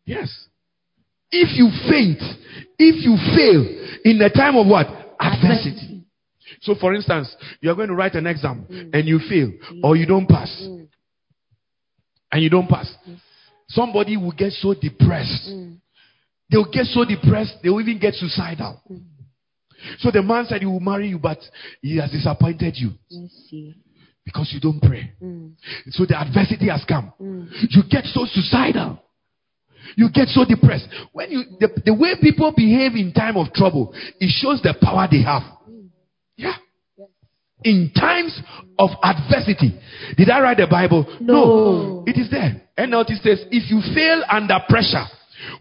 [0.06, 0.48] Yes.
[1.30, 2.18] If you faint,
[2.80, 4.88] if you fail in the time of what?
[5.20, 6.04] Adversity.
[6.62, 9.52] So, for instance, you are going to write an exam and you fail
[9.84, 10.50] or you don't pass.
[10.66, 10.88] Mm.
[12.32, 12.92] And you don't pass.
[13.68, 15.48] Somebody will get so depressed.
[15.48, 15.78] Mm.
[16.50, 18.82] They'll get so depressed, they will even get suicidal.
[20.00, 21.40] So the man said he will marry you, but
[21.82, 22.92] he has disappointed you
[24.26, 25.12] because you don't pray.
[25.22, 25.54] Mm.
[25.90, 27.14] So the adversity has come.
[27.22, 27.48] Mm.
[27.70, 29.00] You get so suicidal.
[29.96, 30.88] You get so depressed.
[31.12, 35.08] When you the, the way people behave in time of trouble, it shows the power
[35.10, 35.44] they have.
[36.36, 36.56] Yeah.
[37.64, 38.42] In times
[38.80, 39.80] of adversity.
[40.18, 41.06] Did I write the Bible?
[41.22, 42.04] No.
[42.08, 42.62] It is there.
[42.78, 45.06] NLT says, if you fail under pressure,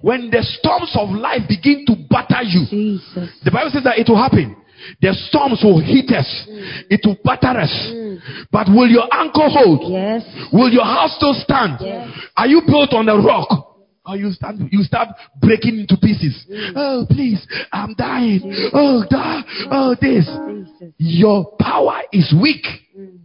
[0.01, 3.31] when the storms of life begin to batter you, Jesus.
[3.45, 4.57] the Bible says that it will happen.
[5.01, 6.27] The storms will hit us.
[6.49, 6.83] Mm.
[6.90, 7.71] It will batter us.
[7.71, 8.18] Mm.
[8.51, 9.92] But will your anchor hold?
[9.92, 10.25] Yes.
[10.53, 11.79] Will your house still stand?
[11.81, 12.11] Yes.
[12.37, 13.68] Are you built on a rock?
[14.05, 15.09] Or you start you start
[15.40, 16.45] breaking into pieces.
[16.51, 16.73] Mm.
[16.75, 18.40] Oh please, I'm dying.
[18.73, 20.27] Oh da, oh this.
[20.27, 20.95] Jesus.
[20.99, 22.66] Your power is weak.
[22.99, 23.21] Mm.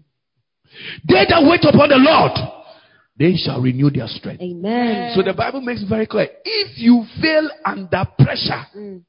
[1.10, 2.32] They that wait upon the Lord,
[3.18, 4.42] they shall renew their strength.
[4.42, 5.14] Amen.
[5.16, 6.28] So the Bible makes it very clear.
[6.46, 9.02] If you fail under pressure, Mm.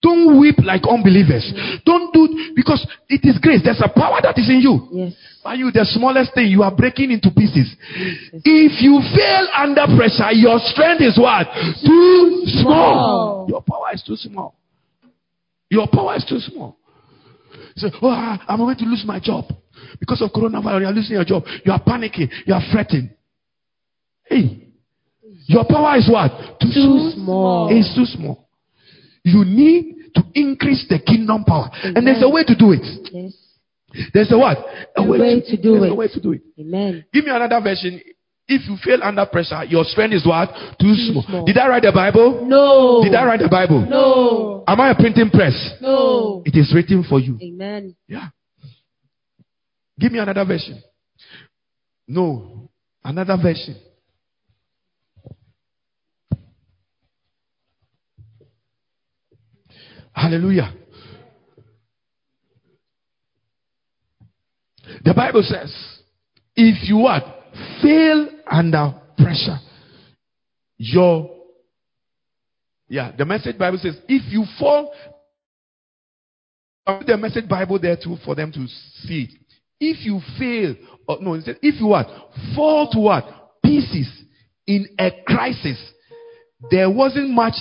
[0.00, 1.52] don't weep like unbelievers.
[1.84, 3.60] Don't do because it is grace.
[3.64, 4.88] There's a power that is in you.
[4.92, 5.12] Yes.
[5.44, 6.46] Are you the smallest thing?
[6.46, 7.74] You are breaking into pieces.
[7.96, 8.42] Jesus.
[8.44, 11.48] If you fail under pressure, your strength is what?
[11.84, 13.44] Too small.
[13.44, 13.46] Small.
[13.48, 14.54] Your power is too small.
[15.70, 16.78] Your power is too small.
[17.74, 18.08] You say, oh,
[18.48, 19.46] I'm going to lose my job
[20.00, 20.80] because of coronavirus.
[20.80, 21.44] You are losing your job.
[21.64, 22.30] You are panicking.
[22.46, 23.10] You are fretting.
[24.24, 24.68] Hey,
[25.46, 26.30] your power is what?
[26.60, 27.68] Too, Too small.
[27.70, 28.48] It's too small.
[29.24, 32.84] You need to increase the kingdom power, and there's a way to do it.
[33.12, 33.32] Yes.
[34.12, 34.58] There's a what?
[34.96, 35.92] A way to do there's it.
[35.92, 36.42] A way to do it.
[36.60, 37.04] Amen.
[37.12, 38.00] Give me another version.
[38.46, 40.48] If you fail under pressure, your strength is what?
[40.80, 41.22] Too, small.
[41.22, 41.44] small.
[41.44, 42.46] Did I write the Bible?
[42.46, 43.02] No.
[43.04, 43.80] Did I write the Bible?
[43.86, 44.64] No.
[44.66, 45.52] Am I a printing press?
[45.82, 46.42] No.
[46.46, 47.38] It is written for you.
[47.42, 47.94] Amen.
[48.06, 48.28] Yeah.
[49.98, 50.82] Give me another version.
[52.06, 52.70] No.
[53.04, 53.76] Another version.
[60.12, 60.74] Hallelujah.
[65.04, 65.74] The Bible says,
[66.56, 67.22] if you what?
[67.82, 69.58] Fail under pressure,
[70.76, 71.38] your
[72.88, 74.92] yeah, the message Bible says, if you fall
[77.06, 79.47] the message Bible there too for them to see it.
[79.80, 80.74] If you fail,
[81.06, 82.06] or no, it said, if you what?
[82.54, 83.24] Fall to what?
[83.64, 84.08] Pieces
[84.66, 85.78] in a crisis,
[86.70, 87.54] there wasn't much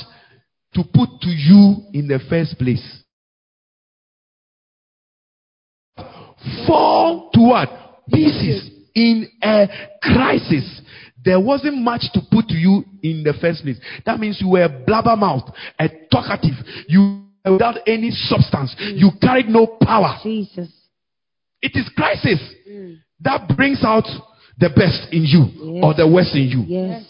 [0.73, 3.03] to put to you in the first place.
[6.65, 7.69] Fall to what?
[8.11, 9.67] Pieces in a
[10.01, 10.81] crisis.
[11.23, 13.77] There wasn't much to put to you in the first place.
[14.05, 16.55] That means you were blabbermouth, a talkative.
[16.87, 18.75] You without any substance.
[18.79, 18.99] Mm.
[18.99, 20.19] You carried no power.
[20.23, 20.69] Jesus.
[21.61, 22.39] It is crisis
[22.69, 22.97] mm.
[23.21, 24.05] that brings out
[24.59, 26.63] the best in you or the worst in you.
[26.67, 27.05] Yes.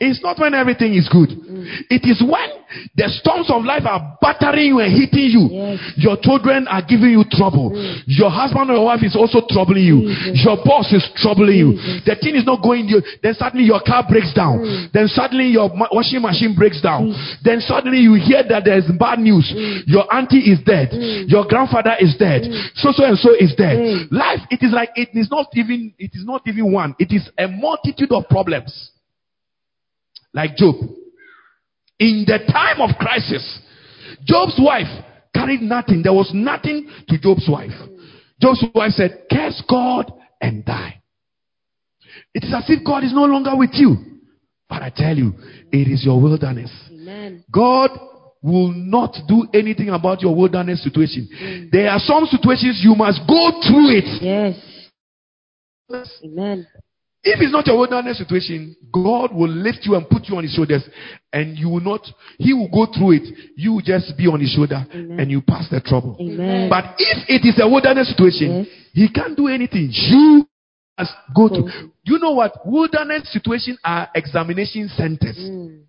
[0.00, 1.30] It's not when everything is good.
[1.30, 1.66] Mm.
[1.90, 2.57] It is when
[2.96, 5.48] the storms of life are battering you and hitting you.
[5.48, 5.80] Yes.
[5.96, 7.72] Your children are giving you trouble.
[8.04, 10.08] Your husband or your wife is also troubling you.
[10.44, 11.70] Your boss is troubling you.
[12.04, 12.88] The thing is not going.
[12.88, 14.60] You, then suddenly your car breaks down.
[14.60, 14.92] Mm.
[14.92, 17.12] Then suddenly your washing machine breaks down.
[17.12, 17.44] Mm.
[17.44, 19.48] Then suddenly you hear that there is bad news.
[19.48, 19.88] Mm.
[19.88, 20.92] Your auntie is dead.
[21.26, 22.44] Your grandfather is dead.
[22.76, 23.78] So so and so is dead.
[23.78, 24.12] Mm.
[24.12, 25.94] Life, it is like it is not even.
[25.98, 26.94] It is not even one.
[26.98, 28.92] It is a multitude of problems
[30.32, 30.76] like Job.
[31.98, 33.60] In the time of crisis,
[34.24, 34.86] Job's wife
[35.34, 36.02] carried nothing.
[36.02, 37.72] There was nothing to Job's wife.
[38.40, 41.02] Job's wife said, Curse God and die.
[42.34, 43.96] It is as if God is no longer with you.
[44.68, 45.32] But I tell you,
[45.72, 46.70] it is your wilderness.
[46.90, 47.44] Amen.
[47.50, 47.90] God
[48.42, 51.28] will not do anything about your wilderness situation.
[51.34, 51.70] Mm.
[51.70, 54.22] There are some situations you must go through it.
[54.22, 54.56] Yes.
[56.22, 56.66] Amen.
[57.24, 60.52] If it's not your wilderness situation, God will lift you and put you on his
[60.54, 60.88] shoulders,
[61.32, 62.00] and you will not,
[62.38, 63.28] he will go through it.
[63.56, 65.18] You will just be on his shoulder Amen.
[65.18, 66.16] and you pass the trouble.
[66.20, 66.70] Amen.
[66.70, 68.66] But if it is a wilderness situation, Yes.
[68.92, 69.88] he can't do anything.
[69.90, 70.46] You
[70.96, 71.68] must go through.
[71.70, 71.90] through.
[72.04, 72.52] You know what?
[72.64, 75.36] Wilderness situations are examination centers.
[75.38, 75.82] Mm.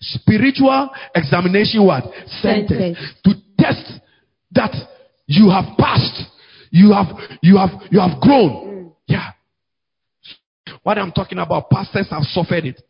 [0.00, 2.04] Spiritual examination what?
[2.40, 2.68] Centers.
[2.96, 3.14] Centers.
[3.24, 4.00] To test
[4.52, 4.74] that
[5.26, 6.22] you have passed.
[6.70, 7.06] You have
[7.42, 8.92] you have you have grown.
[9.06, 9.30] Yeah.
[10.88, 12.80] What I'm talking about, pastors have suffered it.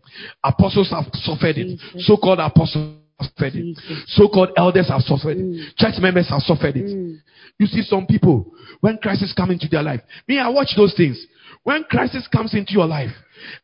[0.45, 1.81] Apostles have suffered it.
[1.97, 3.77] So-called apostles have suffered it.
[4.07, 5.75] So-called elders have suffered it.
[5.77, 6.85] Church members have suffered it.
[6.85, 7.17] Mm.
[7.59, 11.21] You see some people, when crisis comes into their life, me, I watch those things.
[11.65, 13.11] When crisis comes into your life,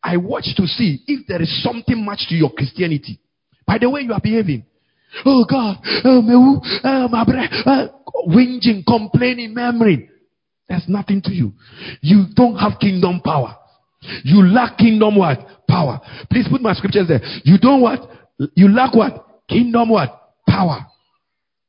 [0.02, 3.20] I watch to see if there is something much to your Christianity.
[3.64, 4.66] By the way you are behaving.
[5.24, 7.86] Oh God, oh, me, woo, oh my brother, uh,
[8.26, 10.08] whinging, complaining, murmuring.
[10.68, 11.52] There's nothing to you.
[12.00, 13.58] You don't have kingdom power.
[14.24, 15.38] You lack kingdom what?
[15.68, 16.00] Power.
[16.30, 17.20] Please put my scriptures there.
[17.44, 18.00] You don't what?
[18.54, 19.26] You lack what?
[19.48, 20.32] Kingdom what?
[20.48, 20.86] Power.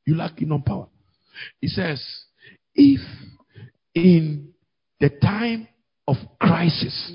[0.04, 0.86] You lack kingdom power.
[1.60, 2.04] He says,
[2.74, 3.00] if
[3.94, 4.52] in
[5.00, 5.68] the time
[6.06, 7.12] of crisis,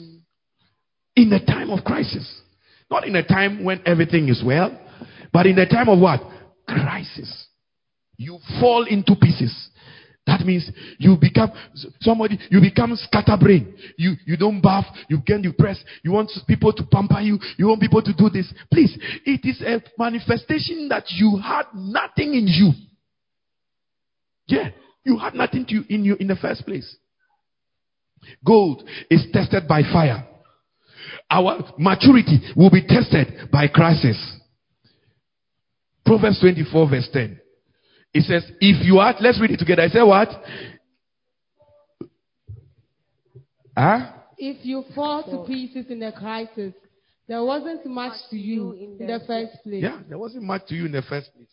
[1.16, 2.42] in the time of crisis,
[2.90, 4.78] not in a time when everything is well,
[5.32, 6.22] but in the time of what?
[6.68, 7.48] Crisis.
[8.18, 9.70] You fall into pieces.
[10.28, 11.52] That means you become
[12.02, 13.76] somebody, you become scatterbrain.
[13.98, 17.82] You, you don't bath, you get depressed, you want people to pamper you, you want
[17.82, 18.52] people to do this.
[18.72, 22.72] Please, it is a manifestation that you had nothing in you.
[24.48, 24.70] Yeah,
[25.04, 26.96] you had nothing to you in you in the first place.
[28.46, 30.28] Gold is tested by fire.
[31.32, 34.18] Our maturity will be tested by crisis.
[36.06, 37.41] Proverbs 24, verse 10.
[38.14, 39.84] It says, if you are, let's read it together.
[39.84, 40.28] I say what?
[43.78, 44.12] Huh?
[44.38, 46.74] If you fall to pieces in a crisis,
[47.28, 49.84] there wasn't much to you in the first place.
[49.84, 51.48] Yeah, there wasn't much to you in the first place.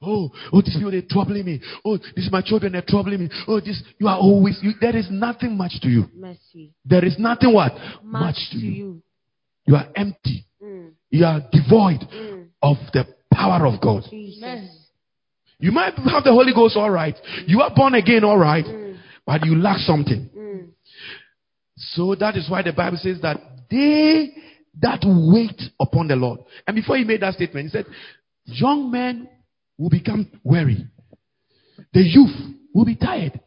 [0.00, 1.60] Oh, oh, these people they're troubling me.
[1.84, 3.30] Oh, this my children they're troubling me.
[3.48, 6.04] Oh, this you are always you, there is nothing much to you.
[6.14, 6.72] Mercy.
[6.84, 7.72] There is nothing what
[8.04, 8.72] Much, to to you.
[8.72, 9.02] you.
[9.66, 10.46] You are empty.
[10.62, 10.92] Mm.
[11.10, 12.48] You are devoid Mm.
[12.62, 14.04] of the power of God.
[14.10, 14.77] Jesus.
[15.58, 17.16] You might have the Holy Ghost, all right.
[17.46, 18.64] You are born again, all right,
[19.26, 20.30] but you lack something.
[20.36, 20.68] Mm.
[21.76, 23.38] So that is why the Bible says that
[23.70, 24.30] they
[24.80, 26.40] that wait upon the Lord.
[26.66, 27.86] And before he made that statement, he said,
[28.44, 29.28] Young men
[29.76, 30.86] will become weary,
[31.92, 33.40] the youth will be tired.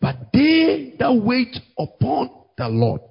[0.00, 3.02] But they that wait upon the Lord,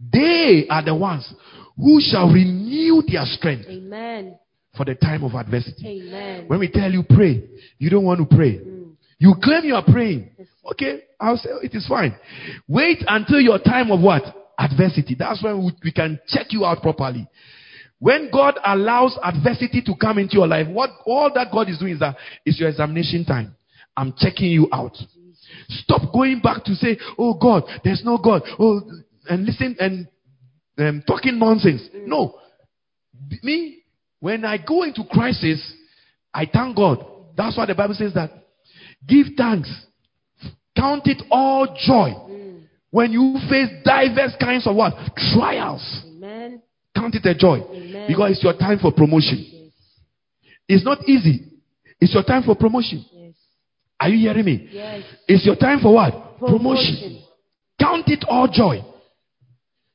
[0.00, 1.32] they are the ones
[1.76, 4.38] who shall renew their strength Amen.
[4.76, 6.02] For the time of adversity.
[6.02, 6.48] Amen.
[6.48, 7.44] When we tell you pray,
[7.78, 8.60] you don't want to pray.
[9.18, 10.30] You claim you are praying.
[10.72, 12.16] Okay, I'll say it is fine.
[12.66, 14.22] Wait until your time of what?
[14.58, 15.14] Adversity.
[15.18, 17.28] That's when we, we can check you out properly.
[17.98, 21.94] When God allows adversity to come into your life, what all that God is doing
[21.94, 23.54] is that it's your examination time.
[23.96, 24.96] I'm checking you out.
[25.68, 28.80] Stop going back to say, "Oh God, there's no God." Oh,
[29.28, 30.08] and listen and
[30.78, 31.82] um, talking nonsense.
[31.94, 32.38] No,
[33.42, 33.81] me
[34.22, 35.60] when I go into crisis,
[36.32, 37.04] I thank God.
[37.36, 38.30] That's why the Bible says that
[39.06, 39.68] Give thanks.
[40.76, 42.62] Count it all joy mm.
[42.92, 44.94] when you face diverse kinds of what?
[45.34, 46.02] Trials.
[46.06, 46.62] Amen.
[46.94, 47.62] Count it a joy.
[47.68, 48.06] Amen.
[48.06, 49.44] Because it's your time for promotion.
[49.44, 49.72] Yes.
[50.68, 51.48] It's not easy.
[52.00, 53.04] It's your time for promotion.
[53.12, 53.34] Yes.
[53.98, 54.68] Are you hearing me?
[54.70, 55.02] Yes.
[55.26, 56.38] It's your time for what?
[56.38, 57.24] Promotion.
[57.80, 58.84] Count it all joy.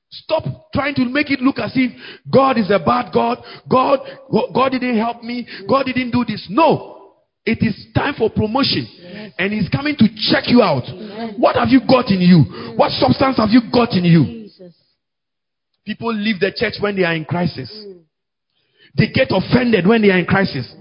[0.09, 1.91] Stop trying to make it look as if
[2.31, 3.39] God is a bad God.
[3.69, 3.99] God,
[4.53, 5.47] God didn't help me.
[5.67, 6.47] God didn't do this.
[6.49, 6.93] No.
[7.45, 8.87] It is time for promotion.
[9.37, 10.83] And He's coming to check you out.
[11.37, 12.75] What have you got in you?
[12.75, 14.25] What substance have you got in you?
[14.25, 14.75] Jesus.
[15.85, 17.71] People leave the church when they are in crisis.
[17.71, 18.01] Mm.
[18.97, 20.73] They get offended when they are in crisis.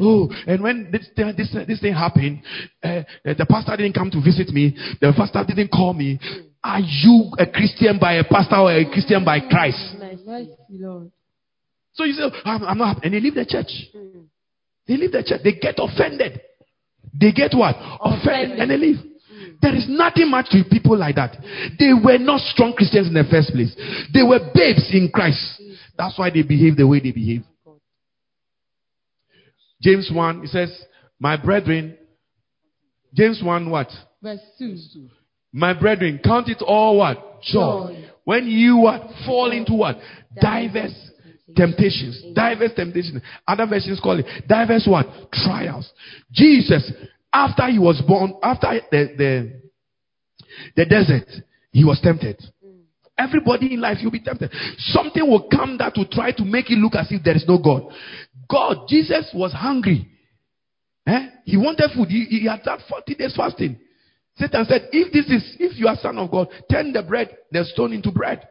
[0.00, 2.42] Oh, and when this thing, this, this thing happened,
[2.82, 4.76] uh, the pastor didn't come to visit me.
[5.00, 6.18] The pastor didn't call me.
[6.66, 9.78] Are you a Christian by a pastor or a Christian by Christ?
[11.92, 13.70] So you say, I'm, I'm not, and they leave the church.
[14.88, 15.42] They leave the church.
[15.44, 16.40] They get offended.
[17.14, 17.76] They get what?
[18.00, 18.96] Offended, and they leave.
[19.62, 21.36] There is nothing much to people like that.
[21.78, 23.72] They were not strong Christians in the first place.
[24.12, 25.62] They were babes in Christ.
[25.96, 27.44] That's why they behave the way they behave.
[29.80, 30.84] James 1, he says,
[31.20, 31.96] My brethren,
[33.14, 33.88] James 1 what?
[34.20, 34.76] Verse 2.
[35.56, 37.40] My brethren, count it all what?
[37.40, 37.60] Joy.
[37.60, 38.08] Joy.
[38.24, 39.00] When you what?
[39.24, 39.96] Fall into what?
[40.38, 40.92] Diverse
[41.56, 42.22] temptations.
[42.34, 43.22] Diverse temptations.
[43.48, 45.06] Other versions call it diverse what?
[45.32, 45.90] Trials.
[46.30, 46.92] Jesus,
[47.32, 49.62] after he was born, after the, the,
[50.76, 51.26] the desert,
[51.72, 52.38] he was tempted.
[53.16, 54.52] Everybody in life, you'll be tempted.
[54.76, 57.56] Something will come that will try to make it look as if there is no
[57.56, 57.90] God.
[58.46, 60.06] God, Jesus was hungry.
[61.06, 61.28] Eh?
[61.46, 62.08] He wanted food.
[62.08, 63.78] He, he had that 40 days fasting.
[64.38, 67.64] Satan said, if this is, if you are son of God, turn the bread, the
[67.64, 68.46] stone into bread.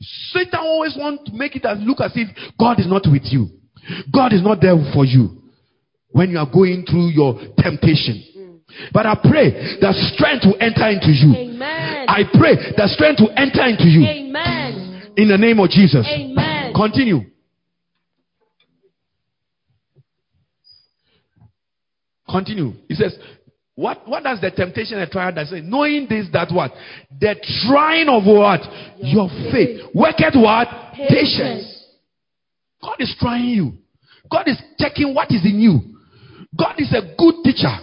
[0.00, 2.28] Satan always wants to make it as look as if
[2.58, 3.48] God is not with you.
[4.12, 5.42] God is not there for you
[6.10, 8.62] when you are going through your temptation.
[8.92, 11.34] But I pray that strength will enter into you.
[11.34, 12.08] Amen.
[12.08, 15.12] I pray that strength will enter into you Amen.
[15.16, 16.06] in the name of Jesus.
[16.08, 16.72] Amen.
[16.74, 17.20] Continue.
[22.28, 22.72] Continue.
[22.88, 23.16] He says,
[23.76, 25.60] what, what does the temptation and trial that say?
[25.60, 26.72] Knowing this, that what?
[27.20, 27.36] The
[27.68, 28.60] trying of what?
[28.98, 29.82] Your faith.
[29.94, 30.66] Worketh what?
[30.94, 31.84] Patience.
[32.82, 33.72] God is trying you.
[34.30, 35.80] God is checking what is in you.
[36.58, 37.76] God is a good teacher.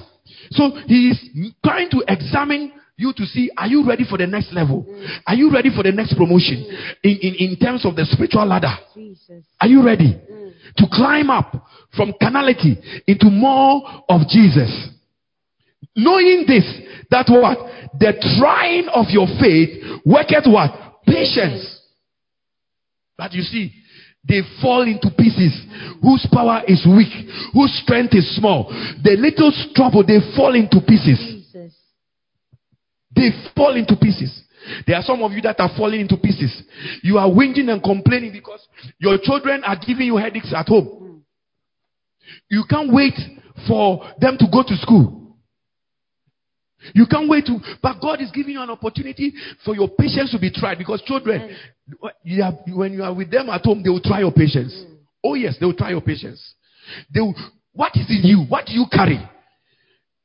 [0.50, 1.30] So he is
[1.64, 4.84] trying to examine you to see are you ready for the next level?
[4.90, 5.08] Mm.
[5.28, 6.96] Are you ready for the next promotion mm.
[7.04, 8.74] in, in, in terms of the spiritual ladder?
[8.96, 9.44] Jesus.
[9.62, 10.54] Are you ready mm.
[10.78, 12.78] to climb up from carnality
[13.08, 14.90] into more of Jesus?
[15.96, 16.66] Knowing this,
[17.12, 17.58] that what?
[18.00, 21.04] The trying of your faith worketh what?
[21.06, 21.82] Patience.
[23.18, 23.72] But you see,
[24.28, 25.54] they fall into pieces
[26.02, 28.70] whose power is weak, whose strength is small.
[29.04, 31.20] The little trouble, they fall into pieces.
[31.20, 31.76] Jesus.
[33.16, 34.44] They fall into pieces.
[34.88, 36.64] There are some of you that are falling into pieces.
[37.04, 38.66] You are whinging and complaining because
[38.98, 40.86] your children are giving you headaches at home.
[40.86, 41.18] Hmm.
[42.50, 43.14] You can't wait
[43.68, 45.23] for them to go to school.
[46.94, 50.40] You can't wait to, but God is giving you an opportunity for your patience to
[50.40, 51.56] be tried because children,
[52.24, 54.74] you are, when you are with them at home, they will try your patience.
[54.74, 54.98] Mm.
[55.24, 56.56] Oh yes, they will try your patience.
[57.14, 57.36] They will,
[57.72, 58.44] what is in you?
[58.50, 59.20] What do you carry?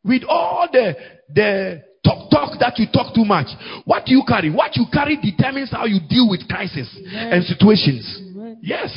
[0.05, 0.97] With all the,
[1.33, 3.47] the talk, talk that you talk too much,
[3.85, 4.51] what do you carry?
[4.51, 8.21] What you carry determines how you deal with crisis and situations.
[8.31, 8.59] Amen.
[8.63, 8.91] Yes.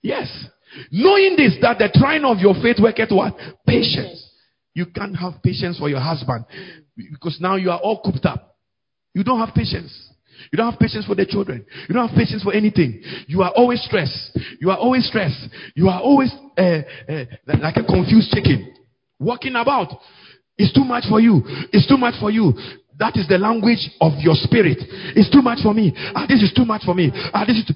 [0.00, 0.46] Yes.
[0.90, 3.34] Knowing this, that the trying of your faith worketh what?
[3.66, 4.27] Patience.
[4.78, 6.44] You can't have patience for your husband
[6.96, 8.54] because now you are all cooped up.
[9.12, 9.90] You don't have patience.
[10.52, 11.66] You don't have patience for the children.
[11.88, 13.02] You don't have patience for anything.
[13.26, 14.38] You are always stressed.
[14.60, 15.48] You are always stressed.
[15.74, 18.72] You are always uh, uh, like a confused chicken
[19.18, 19.98] walking about.
[20.56, 21.42] It's too much for you.
[21.72, 22.52] It's too much for you.
[23.00, 24.78] That is the language of your spirit.
[25.16, 25.92] It's too much for me.
[26.14, 27.10] Ah, this is too much for me.
[27.34, 27.74] Ah, this is too...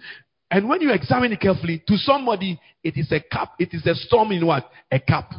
[0.53, 3.55] And when you examine it carefully, to somebody, it is a cup.
[3.59, 4.71] It is a storm in what?
[4.93, 5.33] A cup.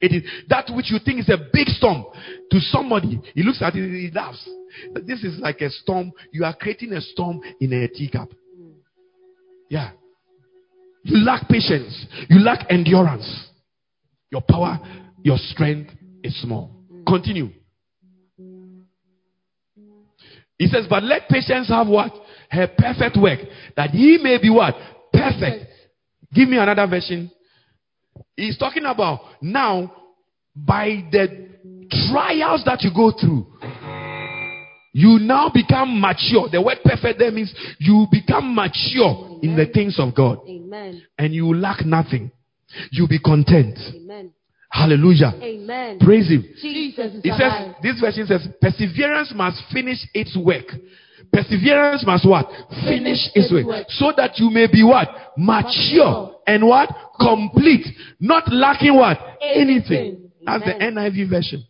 [0.00, 2.04] It is that which you think is a big storm.
[2.50, 4.48] To somebody, he looks at it, he laughs.
[5.06, 6.12] This is like a storm.
[6.32, 8.28] You are creating a storm in a teacup.
[9.68, 9.90] Yeah.
[11.02, 12.06] You lack patience.
[12.28, 13.48] You lack endurance.
[14.30, 14.78] Your power,
[15.22, 15.90] your strength
[16.22, 16.70] is small.
[17.06, 17.50] Continue.
[20.58, 22.12] He says, but let patience have what?
[22.50, 23.38] Her perfect work.
[23.76, 24.74] That he may be what?
[25.12, 25.70] Perfect.
[26.34, 27.30] Give me another version.
[28.36, 29.92] He's talking about now
[30.54, 31.48] by the
[32.10, 33.46] trials that you go through.
[34.92, 36.48] You now become mature.
[36.50, 40.40] The word perfect there means you become mature in the things of God.
[40.48, 41.02] Amen.
[41.18, 42.32] And you lack nothing.
[42.90, 43.78] You'll be content.
[43.94, 44.32] Amen.
[44.70, 45.32] Hallelujah.
[45.40, 45.98] Amen.
[45.98, 46.42] Praise Him.
[46.60, 47.74] Jesus It says, alive.
[47.82, 50.66] this version says, perseverance must finish its work.
[51.32, 52.46] Perseverance must what?
[52.84, 53.86] Finish its work.
[53.88, 55.08] So that you may be what?
[55.36, 56.88] Mature and what?
[57.20, 57.86] Complete.
[58.20, 59.18] Not lacking what?
[59.42, 60.30] Anything.
[60.44, 61.64] That's the NIV version.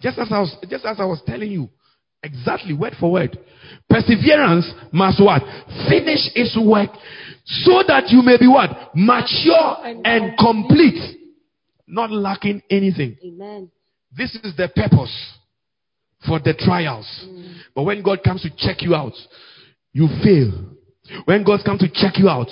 [0.00, 1.68] Just as I was, just as I was telling you.
[2.24, 3.36] Exactly, word for word.
[3.88, 5.42] Perseverance must what?
[5.88, 6.90] Finish its work
[7.44, 8.70] so that you may be what?
[8.94, 11.18] Mature and complete.
[11.86, 13.16] Not lacking anything.
[13.24, 13.70] Amen.
[14.16, 15.12] This is the purpose
[16.26, 17.06] for the trials.
[17.74, 19.14] But when God comes to check you out,
[19.92, 20.52] you fail.
[21.24, 22.48] When God comes to check you out,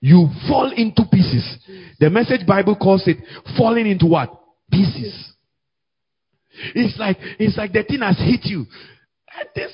[0.00, 1.58] you fall into pieces.
[1.98, 3.18] The message Bible calls it
[3.56, 4.34] falling into what?
[4.70, 5.32] Pieces.
[6.74, 8.66] It's like it's like the thing has hit you.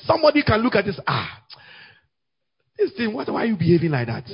[0.05, 0.99] Somebody can look at this.
[1.07, 1.43] Ah,
[2.79, 3.13] this thing.
[3.13, 3.29] What?
[3.29, 4.25] Why are you behaving like that?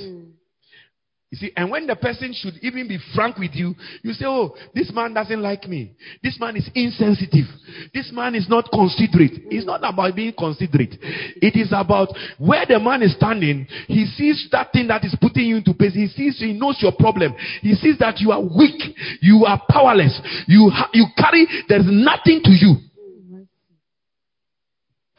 [1.33, 3.73] You see, and when the person should even be frank with you,
[4.03, 5.95] you say, Oh, this man doesn't like me.
[6.21, 7.47] This man is insensitive.
[7.91, 9.41] This man is not considerate.
[9.49, 10.93] It's not about being considerate.
[11.01, 13.65] It is about where the man is standing.
[13.87, 15.95] He sees that thing that is putting you into place.
[15.95, 17.33] He sees, he knows your problem.
[17.61, 18.95] He sees that you are weak.
[19.19, 20.21] You are powerless.
[20.45, 22.75] You, ha- you carry, there's nothing to you.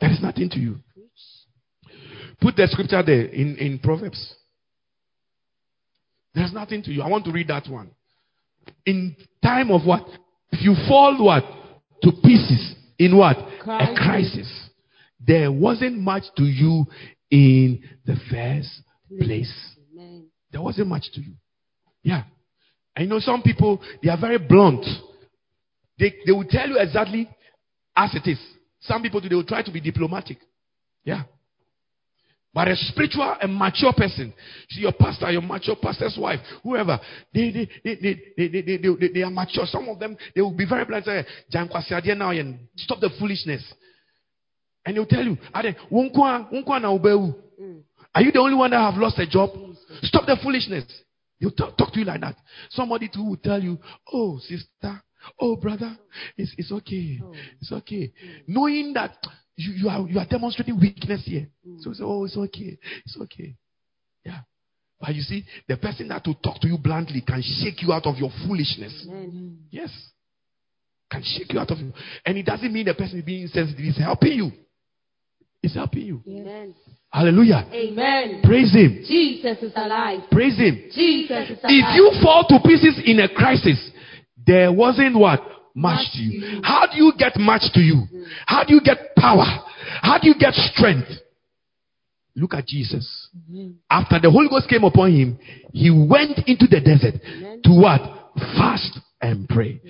[0.00, 0.76] There is nothing to you.
[2.40, 4.36] Put the scripture there in, in Proverbs.
[6.34, 7.02] There's nothing to you.
[7.02, 7.90] I want to read that one.
[8.86, 10.06] In time of what?
[10.50, 11.44] If you fall what?
[12.02, 12.74] To pieces.
[12.98, 13.36] In what?
[13.38, 13.96] A Crisis.
[13.96, 14.70] crisis.
[15.26, 16.86] There wasn't much to you
[17.30, 18.82] in the first
[19.20, 19.52] place.
[19.92, 20.26] Amen.
[20.52, 21.34] There wasn't much to you.
[22.02, 22.24] Yeah.
[22.96, 24.84] I know some people, they are very blunt.
[25.98, 27.28] They, they will tell you exactly
[27.96, 28.38] as it is.
[28.80, 30.38] Some people, they will try to be diplomatic.
[31.04, 31.22] Yeah.
[32.54, 34.32] But a spiritual and mature person,
[34.70, 37.00] see your pastor, your mature pastor's wife, whoever,
[37.34, 39.66] they they they they they, they, they, they, they are mature.
[39.66, 41.04] Some of them they will be very blunt.
[41.04, 43.62] Say, "Jan kwasi adeɛ now and stop the foolishness.
[44.86, 47.82] And they'll tell you, "Ade, wo nko a- wo nko na wobɛwu." Mm.
[48.14, 49.50] Are you the only one that have lost a job?
[50.02, 50.84] Stop the foolishness.
[51.40, 52.36] They'll talk, talk to you like that.
[52.70, 53.78] Somebody too will tell you,
[54.12, 55.02] "Oh, sister,
[55.40, 55.96] oh brother,
[56.36, 57.32] it's it's okay, oh.
[57.60, 58.12] it's okay,"
[58.46, 59.16] knowing that
[59.56, 61.48] you, you are you are demonstrating weakness here.
[61.66, 61.80] Mm.
[61.80, 63.54] So say, "Oh, it's okay, it's okay."
[64.24, 64.40] Yeah.
[65.00, 68.06] But you see, the person that will talk to you bluntly can shake you out
[68.06, 69.06] of your foolishness.
[69.08, 69.58] Amen.
[69.70, 69.90] Yes.
[71.10, 71.92] Can shake you out of you.
[72.24, 73.84] And it doesn't mean the person is being insensitive.
[73.84, 74.50] It's helping you.
[75.62, 76.22] It's helping you.
[76.26, 76.74] Amen.
[77.10, 77.66] Hallelujah.
[77.72, 78.40] Amen.
[78.42, 79.04] Praise Him.
[79.06, 80.20] Jesus is alive.
[80.30, 80.84] Praise Him.
[80.92, 81.70] Jesus is alive.
[81.70, 83.90] If you fall to pieces in a crisis,
[84.46, 85.40] there wasn't what?
[85.74, 86.60] Much to you.
[86.62, 88.04] How do you get much to you?
[88.46, 89.44] How do you get power?
[90.02, 91.08] How do you get strength?
[92.36, 93.28] Look at Jesus.
[93.36, 93.72] Mm-hmm.
[93.90, 95.38] After the Holy Ghost came upon him,
[95.72, 97.14] he went into the desert
[97.64, 98.00] to what?
[98.56, 99.80] Fast and pray.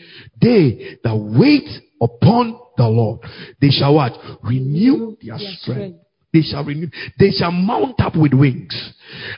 [0.40, 1.68] They that wait
[2.00, 3.20] upon the Lord,
[3.60, 4.12] they shall what?
[4.42, 5.98] Renew their strength.
[6.32, 6.88] They shall renew.
[7.18, 8.74] They shall mount up with wings.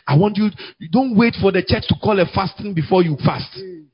[0.07, 0.49] I want you.
[0.79, 3.51] You don't wait for the church to call a fasting before you fast.
[3.59, 3.85] Mm.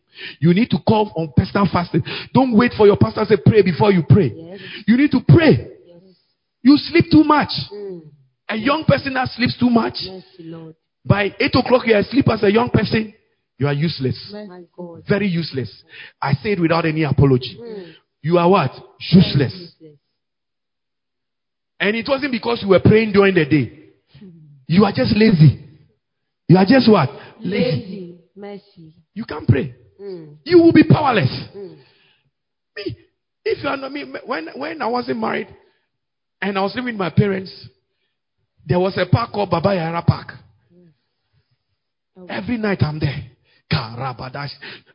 [0.40, 2.02] You need to call on personal fasting.
[2.34, 4.32] Don't wait for your pastor to say pray before you pray.
[4.34, 4.60] Yes.
[4.86, 5.68] You need to pray.
[5.86, 6.02] Yes.
[6.62, 7.50] You sleep too much.
[7.72, 8.02] Mm.
[8.48, 9.96] A young person that sleeps too much,
[10.38, 10.74] Lord.
[11.04, 13.14] by 8 o'clock you are asleep as a young person,
[13.56, 14.34] you are useless.
[15.08, 15.84] Very useless.
[16.20, 17.56] I say it without any apology.
[17.58, 17.94] Mm.
[18.20, 18.72] You are what?
[19.10, 19.72] Useless.
[21.80, 23.78] And it wasn't because you were praying during the day.
[24.66, 25.58] You are just lazy.
[26.46, 27.08] You are just what?
[27.40, 28.18] Lazy.
[28.36, 28.94] Mercy.
[29.14, 29.74] You can't pray.
[30.02, 30.36] Mm.
[30.44, 31.30] You will be powerless.
[31.56, 31.76] Mm.
[32.76, 32.96] Me,
[33.44, 35.48] if you are not me, when when I wasn't married
[36.40, 37.68] and I was living with my parents,
[38.66, 40.32] there was a park called Baba Yara Park.
[42.16, 42.26] Oh.
[42.28, 43.30] Every night I'm there.
[43.72, 44.50] Karabadash.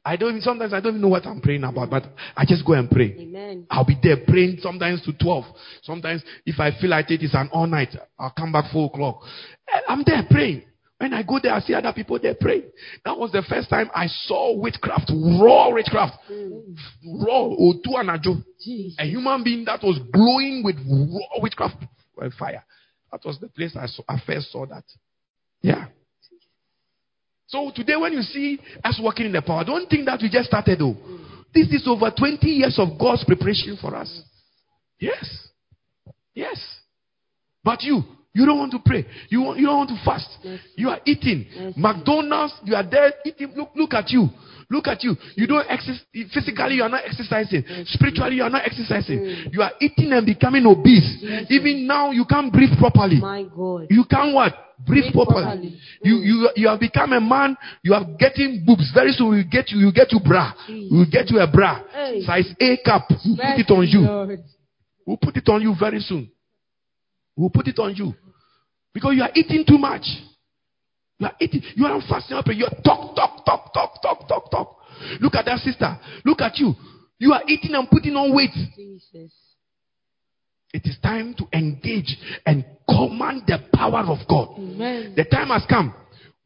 [0.06, 2.04] I don't even, sometimes I don't even know what I'm praying about, but
[2.36, 3.16] I just go and pray.
[3.18, 3.66] Amen.
[3.72, 5.46] I'll be there praying sometimes to 12.
[5.82, 9.22] Sometimes if I feel like it is an all night, I'll come back 4 o'clock.
[9.88, 10.64] I'm there praying.
[11.00, 12.64] When I go there, I see other people there praying.
[13.06, 16.16] That was the first time I saw witchcraft, raw witchcraft.
[16.30, 18.44] Raw, Otu Anajo.
[19.00, 21.76] A human being that was glowing with raw witchcraft
[22.20, 22.64] uh, fire.
[23.12, 24.84] That was the place I, saw, I first saw that.
[25.62, 25.86] Yeah.
[27.46, 30.48] So today, when you see us working in the power, don't think that we just
[30.48, 30.98] started though.
[31.54, 34.22] This is over 20 years of God's preparation for us.
[35.00, 35.48] Yes.
[36.34, 36.60] Yes.
[37.64, 38.04] But you,
[38.38, 39.04] You don't want to pray.
[39.30, 40.30] You, want, you don't want to fast.
[40.44, 40.60] Yes.
[40.76, 41.48] You are eating.
[41.50, 41.74] Yes.
[41.76, 43.52] McDonald's, you are there eating.
[43.56, 44.30] Look, look at you.
[44.70, 45.16] Look at you.
[45.36, 46.04] You don't exercise.
[46.34, 47.64] Physically, you are not exercising.
[47.86, 49.20] Spiritually, you are not exercising.
[49.20, 49.54] Mm.
[49.54, 51.24] You are eating and becoming obese.
[51.50, 53.20] Even now, you can't breathe properly.
[53.20, 53.88] My God.
[53.90, 54.54] You can't what?
[54.86, 55.42] Breathe Breathe properly.
[55.44, 55.80] properly.
[56.04, 56.26] You, Mm.
[56.26, 57.58] you, you have become a man.
[57.82, 58.92] You are getting boobs.
[58.94, 59.80] Very soon, we get you.
[59.80, 60.54] You get you bra.
[60.68, 60.92] Jesus.
[60.92, 61.82] We will get you a bra.
[61.92, 62.22] Hey.
[62.24, 63.08] Size A cup.
[63.26, 64.02] We'll put it on you.
[64.02, 64.40] Lord.
[65.08, 66.30] We'll put it on you very soon.
[67.36, 68.14] We'll put it on you.
[68.94, 70.06] Because you are eating too much.
[71.20, 71.62] You are eating.
[71.76, 72.46] You are not fasting up.
[72.48, 74.78] You are talk, talk, talk, talk, talk, talk, talk.
[75.20, 75.98] Look at that sister.
[76.26, 76.74] Look at you.
[77.20, 78.54] You are eating and putting on weight.
[78.76, 79.32] Jesus.
[80.74, 84.50] It is time to engage and command the power of God.
[84.58, 85.14] Amen.
[85.16, 85.94] The time has come.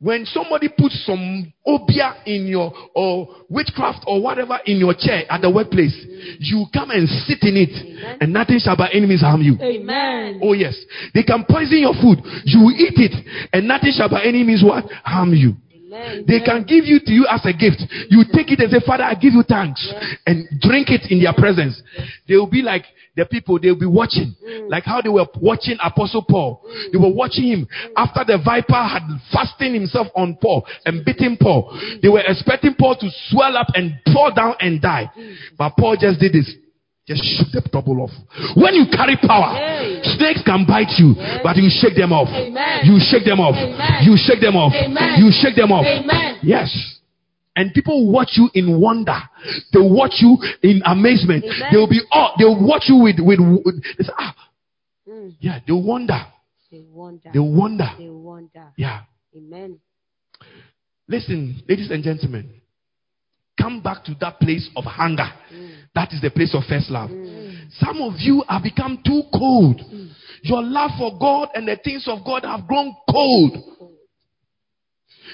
[0.01, 5.41] When somebody puts some obia in your or witchcraft or whatever in your chair at
[5.41, 5.93] the workplace,
[6.39, 8.17] you come and sit in it, Amen.
[8.19, 9.61] and nothing shall by enemies harm you.
[9.61, 10.39] Amen.
[10.41, 10.75] Oh yes,
[11.13, 12.17] they can poison your food.
[12.45, 13.13] You will eat it,
[13.53, 15.53] and nothing shall by enemies what harm you.
[15.69, 16.25] Amen.
[16.27, 17.83] They can give you to you as a gift.
[18.09, 19.85] You take it and say, Father, I give you thanks,
[20.25, 21.79] and drink it in their presence.
[22.27, 22.85] They will be like
[23.15, 23.59] the people.
[23.59, 24.69] They will be watching, mm.
[24.69, 26.61] like how they were watching Apostle Paul.
[26.65, 26.91] Mm.
[26.91, 27.91] They were watching him mm.
[27.97, 31.77] after the viper had fastened himself on Paul and beaten Paul.
[32.01, 35.11] They were expecting Paul to swell up and fall down and die,
[35.57, 36.53] but Paul just did this.
[37.07, 38.11] Just shook the trouble off.
[38.55, 40.01] When you carry power, Hey.
[40.15, 42.29] snakes can bite you, but you shake them off.
[42.29, 42.85] Amen.
[42.85, 43.55] You shake them off.
[43.57, 44.05] Amen.
[44.05, 44.71] You shake them off.
[44.71, 45.17] Amen.
[45.17, 45.83] You shake them off.
[45.83, 46.37] Amen.
[46.43, 46.69] Yes.
[47.55, 49.17] And people watch you in wonder.
[49.73, 51.43] They watch you in amazement.
[51.43, 51.69] Amen.
[51.71, 52.33] They will be awe.
[52.37, 53.39] They will watch you with with.
[53.39, 54.35] with they say, ah,
[55.09, 55.33] Mm.
[55.39, 55.59] yeah.
[55.67, 56.19] They wonder.
[56.71, 57.29] They wonder.
[57.33, 57.89] They wonder.
[57.97, 58.67] They wonder.
[58.77, 59.01] Yeah.
[59.35, 59.79] Amen.
[61.07, 62.49] Listen, ladies and gentlemen,
[63.59, 65.27] come back to that place of hunger.
[65.95, 67.09] That is the place of first love.
[67.79, 69.81] Some of you have become too cold.
[70.43, 73.57] Your love for God and the things of God have grown cold.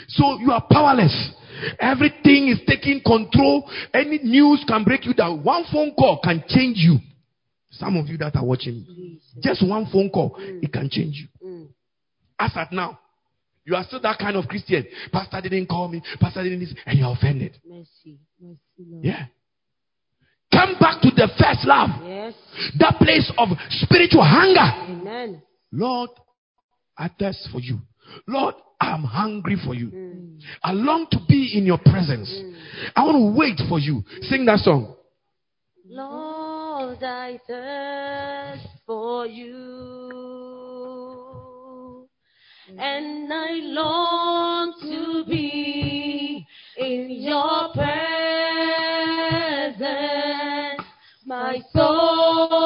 [0.07, 1.31] So you are powerless.
[1.79, 3.69] Everything is taking control.
[3.93, 5.43] Any news can break you down.
[5.43, 6.97] One phone call can change you.
[7.71, 9.21] Some of you that are watching, Jesus.
[9.41, 11.47] just one phone call, it can change you.
[11.47, 11.67] Mm.
[12.39, 12.97] As at now,
[13.65, 14.85] you are still that kind of Christian.
[15.11, 17.57] Pastor didn't call me, Pastor didn't this, and you're offended.
[17.67, 18.19] Mercy.
[18.41, 19.03] Mercy, Lord.
[19.05, 19.25] Yeah.
[20.51, 22.33] Come back to the first love, Yes.
[22.79, 25.01] that place of spiritual hunger.
[25.01, 25.41] Amen.
[25.73, 26.09] Lord,
[26.97, 27.79] I thirst for you.
[28.27, 29.87] Lord, I'm hungry for you.
[29.87, 30.39] Mm.
[30.63, 32.31] I long to be in your presence.
[32.95, 34.03] I want to wait for you.
[34.21, 34.95] Sing that song.
[35.89, 39.47] Lord, I thirst for you,
[42.77, 46.45] and I long to be
[46.77, 47.97] in your presence.
[51.25, 52.56] My soul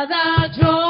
[0.00, 0.89] Father, draw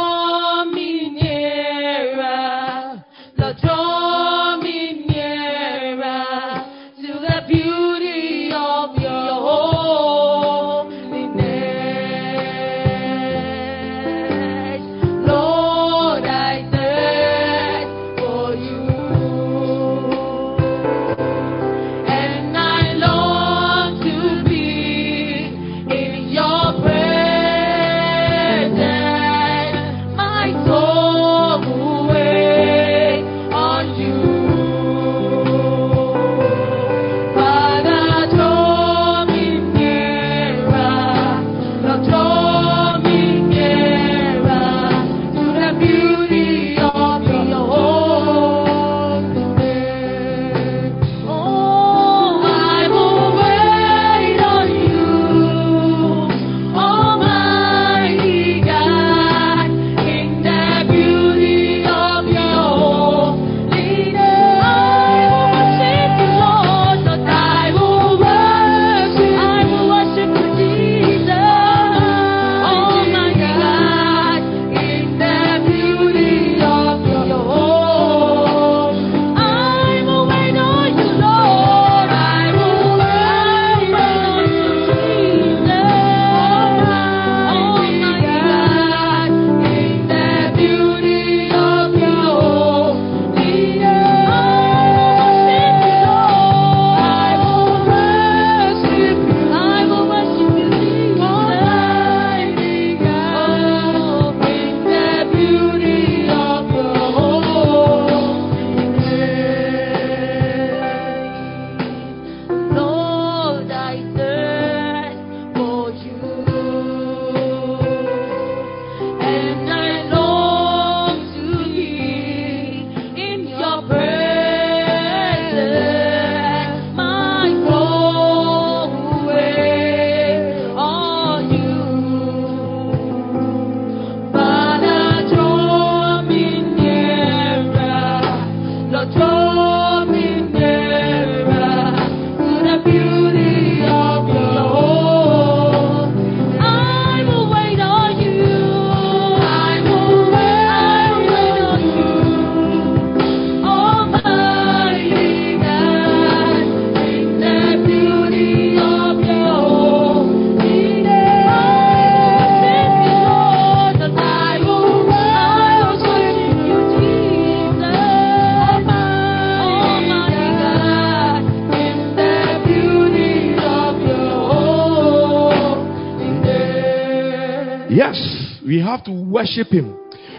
[179.50, 179.96] worship Him.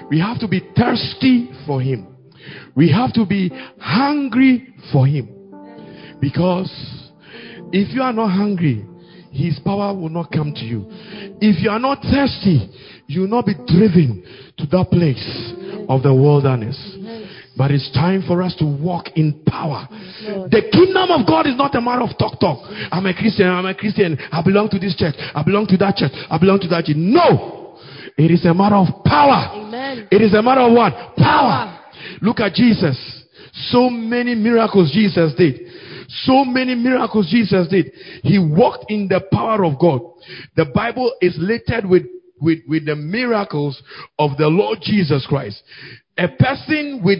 [0.09, 2.07] We have to be thirsty for Him.
[2.75, 5.29] We have to be hungry for Him.
[6.19, 6.71] Because
[7.71, 8.85] if you are not hungry,
[9.31, 10.85] His power will not come to you.
[11.41, 12.69] If you are not thirsty,
[13.07, 14.23] you will not be driven
[14.57, 15.53] to that place
[15.89, 16.97] of the wilderness.
[17.57, 19.87] But it's time for us to walk in power.
[19.91, 22.59] The kingdom of God is not a matter of talk talk.
[22.91, 25.97] I'm a Christian, I'm a Christian, I belong to this church, I belong to that
[25.97, 26.95] church, I belong to that church.
[26.95, 27.60] No!
[28.21, 29.49] It is a matter of power.
[29.55, 30.07] Amen.
[30.11, 30.93] It is a matter of what?
[31.17, 31.79] Power.
[32.21, 32.95] Look at Jesus.
[33.71, 35.59] So many miracles Jesus did.
[36.25, 37.91] So many miracles Jesus did.
[38.21, 40.01] He walked in the power of God.
[40.55, 42.03] The Bible is littered with,
[42.39, 43.81] with, with the miracles
[44.19, 45.63] of the Lord Jesus Christ.
[46.19, 47.19] A person with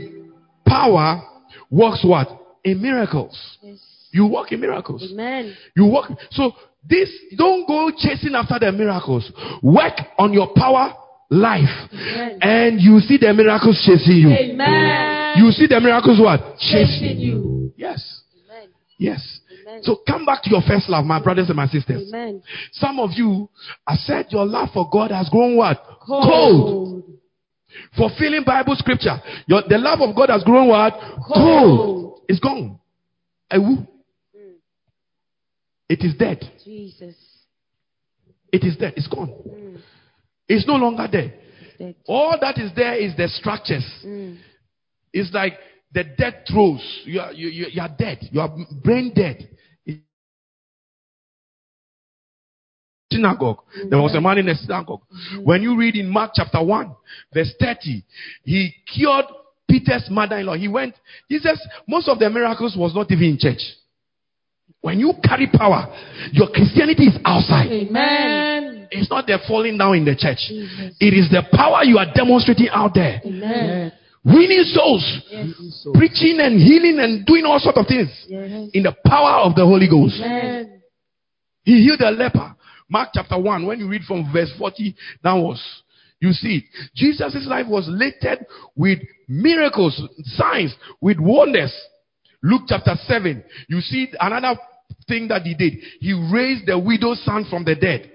[0.67, 1.23] power
[1.71, 2.27] works what?
[2.63, 3.57] In miracles.
[3.63, 3.79] Yes.
[4.11, 5.09] You walk in miracles.
[5.11, 5.55] Amen.
[5.75, 6.11] You walk.
[6.29, 6.51] So
[6.87, 9.31] this, don't go chasing after the miracles.
[9.61, 10.93] Work on your power
[11.29, 11.69] life.
[11.93, 12.39] Amen.
[12.41, 14.29] And you see the miracles chasing you.
[14.29, 15.37] Amen.
[15.37, 16.57] You see the miracles what?
[16.57, 17.73] Chasing Chasing you.
[17.77, 18.21] Yes.
[18.49, 18.69] Amen.
[18.97, 19.39] Yes.
[19.83, 22.07] So come back to your first love, my brothers and my sisters.
[22.09, 22.43] Amen.
[22.73, 23.49] Some of you
[23.87, 25.81] have said your love for God has grown what?
[26.05, 27.03] Cold.
[27.95, 29.21] Fulfilling Bible scripture.
[29.45, 30.93] Your, the love of God has grown what?
[31.33, 32.21] Cold.
[32.27, 32.79] It's gone.
[35.91, 36.49] It is dead.
[36.63, 37.15] Jesus.
[38.49, 38.93] It is dead.
[38.95, 39.27] It's gone.
[39.45, 39.81] Mm.
[40.47, 41.33] It's no longer there.
[41.77, 41.95] Dead.
[42.07, 43.83] All that is there is the structures.
[44.05, 44.37] Mm.
[45.11, 45.57] It's like
[45.93, 46.79] the dead throws.
[47.03, 48.19] You are, you, you, you are dead.
[48.31, 49.49] You are brain dead.
[53.11, 53.59] Synagogue.
[53.89, 55.01] There was a man in the synagogue.
[55.43, 56.95] When you read in Mark chapter 1,
[57.33, 58.05] verse 30,
[58.45, 59.25] he cured
[59.69, 60.55] Peter's mother-in-law.
[60.55, 60.95] He went,
[61.29, 63.59] Jesus, most of the miracles was not even in church.
[64.81, 65.87] When you carry power,
[66.31, 67.71] your Christianity is outside.
[67.71, 68.87] Amen.
[68.91, 70.39] It's not the falling down in the church.
[70.47, 70.95] Jesus.
[70.99, 73.21] It is the power you are demonstrating out there.
[73.23, 73.91] Amen.
[74.23, 75.87] Winning souls, Yes.
[75.93, 78.69] preaching and healing and doing all sorts of things Yes.
[78.73, 80.19] in the power of the Holy Ghost.
[80.19, 80.81] Amen.
[81.63, 82.55] He healed a leper.
[82.89, 85.61] Mark chapter 1, when you read from verse 40 downwards,
[86.19, 86.63] you see it.
[86.95, 91.73] Jesus' life was littered with miracles, signs, with wonders.
[92.43, 94.59] Luke chapter 7, you see another
[95.07, 95.73] thing that he did.
[95.99, 98.11] He raised the widow's son from the dead.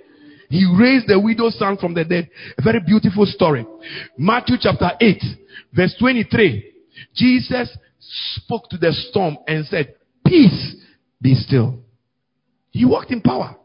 [0.48, 2.30] He raised the widow's son from the dead.
[2.58, 3.66] A very beautiful story.
[4.16, 5.22] Matthew chapter 8,
[5.72, 6.72] verse 23.
[7.14, 10.76] Jesus spoke to the storm and said, Peace,
[11.20, 11.78] be still.
[12.70, 13.56] He walked in power.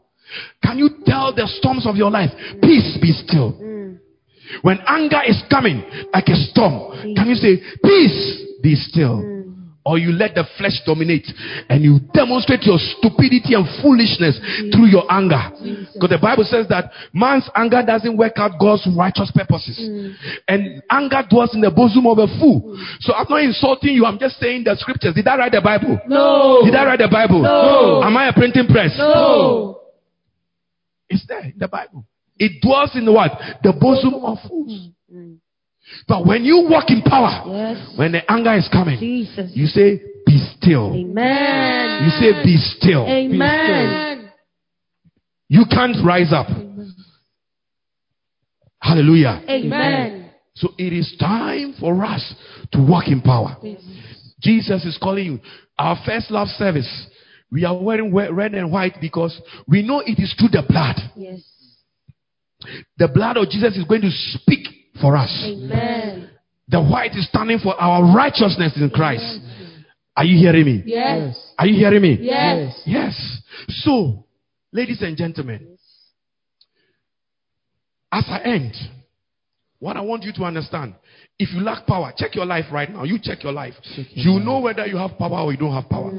[0.62, 2.30] Can you tell the storms of your life,
[2.62, 3.52] peace be still?
[3.52, 3.98] Mm.
[4.62, 5.82] When anger is coming
[6.12, 9.22] like a storm, can you say, peace be still?
[9.22, 9.31] Mm.
[9.84, 11.26] Or you let the flesh dominate
[11.68, 14.38] and you demonstrate your stupidity and foolishness
[14.70, 15.50] through your anger.
[15.92, 19.74] Because the Bible says that man's anger doesn't work out God's righteous purposes.
[20.46, 22.78] And anger dwells in the bosom of a fool.
[23.00, 25.14] So I'm not insulting you, I'm just saying the scriptures.
[25.14, 25.98] Did I write the Bible?
[26.06, 26.62] No.
[26.64, 27.42] Did I write the Bible?
[27.42, 28.02] No.
[28.04, 28.94] Am I a printing press?
[28.96, 29.80] No.
[31.10, 32.06] It's there in the Bible.
[32.38, 33.32] It dwells in what?
[33.62, 34.90] The bosom of fools.
[35.12, 35.41] Mm.
[36.08, 37.96] But when you walk in power, Yes.
[37.96, 39.50] when the anger is coming, Jesus.
[39.54, 40.94] you say, Be still.
[40.94, 42.04] Amen.
[42.04, 43.06] You say, Be still.
[43.06, 43.40] Amen.
[43.40, 44.32] Amen.
[45.48, 46.46] You can't rise up.
[48.80, 49.42] Hallelujah.
[49.48, 50.30] Amen.
[50.54, 52.34] So it is time for us
[52.72, 53.56] to walk in power.
[54.40, 55.40] Jesus is calling you.
[55.78, 57.06] Our first love service,
[57.50, 60.96] we are wearing red and white because we know it is through the blood.
[61.16, 61.40] Yes.
[62.98, 64.66] The blood of Jesus is going to speak
[65.00, 65.30] for us.
[65.44, 66.30] Amen.
[66.68, 69.40] The white is standing for our righteousness in Christ.
[70.16, 70.82] Are you hearing me?
[70.86, 71.52] Yes.
[71.58, 72.18] Are you hearing me?
[72.20, 72.82] Yes.
[72.84, 73.42] Yes.
[73.68, 74.24] So,
[74.72, 75.76] ladies and gentlemen,
[78.10, 78.74] as I end,
[79.78, 80.94] what I want you to understand,
[81.38, 83.04] if you lack power, check your life right now.
[83.04, 83.74] You check your life.
[84.10, 86.12] You know whether you have power or you don't have power.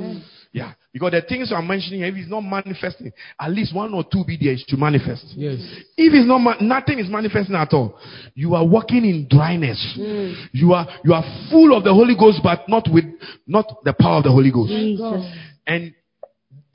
[0.54, 0.74] Yeah.
[0.94, 4.68] Because the things I'm mentioning, if it's not manifesting, at least one or two BDH
[4.68, 5.26] to manifest.
[5.36, 5.58] Yes.
[5.98, 7.98] If it's not, ma- nothing is manifesting at all.
[8.36, 9.98] You are walking in dryness.
[10.00, 10.46] Mm.
[10.52, 13.06] You are, you are full of the Holy Ghost, but not with,
[13.48, 14.70] not the power of the Holy Ghost.
[14.70, 15.26] Jesus.
[15.66, 15.94] And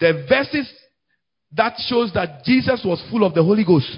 [0.01, 0.69] the verses
[1.57, 3.89] that shows that Jesus was full of the Holy Ghost,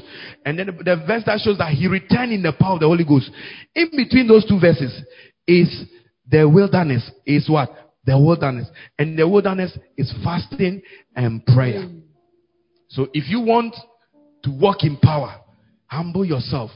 [0.45, 3.05] and then the verse that shows that he returned in the power of the Holy
[3.05, 3.31] Ghost.
[3.75, 4.93] In between those two verses
[5.49, 5.85] is
[6.31, 7.11] the wilderness.
[7.27, 7.71] Is what?
[8.11, 8.67] The wilderness.
[8.99, 10.83] And the wilderness is fasting
[11.15, 11.89] and prayer.
[12.89, 13.77] So if you want
[14.43, 15.37] to walk in power,
[15.87, 16.73] humble yourself.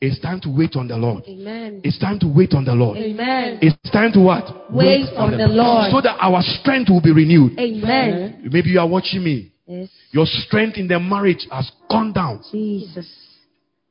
[0.00, 1.24] It's time to wait on the Lord.
[1.28, 1.82] Amen.
[1.84, 2.96] It's time to wait on the Lord.
[2.96, 3.58] Amen.
[3.60, 4.72] It's time to what?
[4.72, 5.90] Wait on the Lord.
[5.90, 7.58] So that our strength will be renewed.
[7.58, 8.48] Amen.
[8.50, 9.52] Maybe you are watching me.
[9.66, 9.90] Yes.
[10.12, 12.42] Your strength in the marriage has gone down.
[12.50, 13.06] Jesus.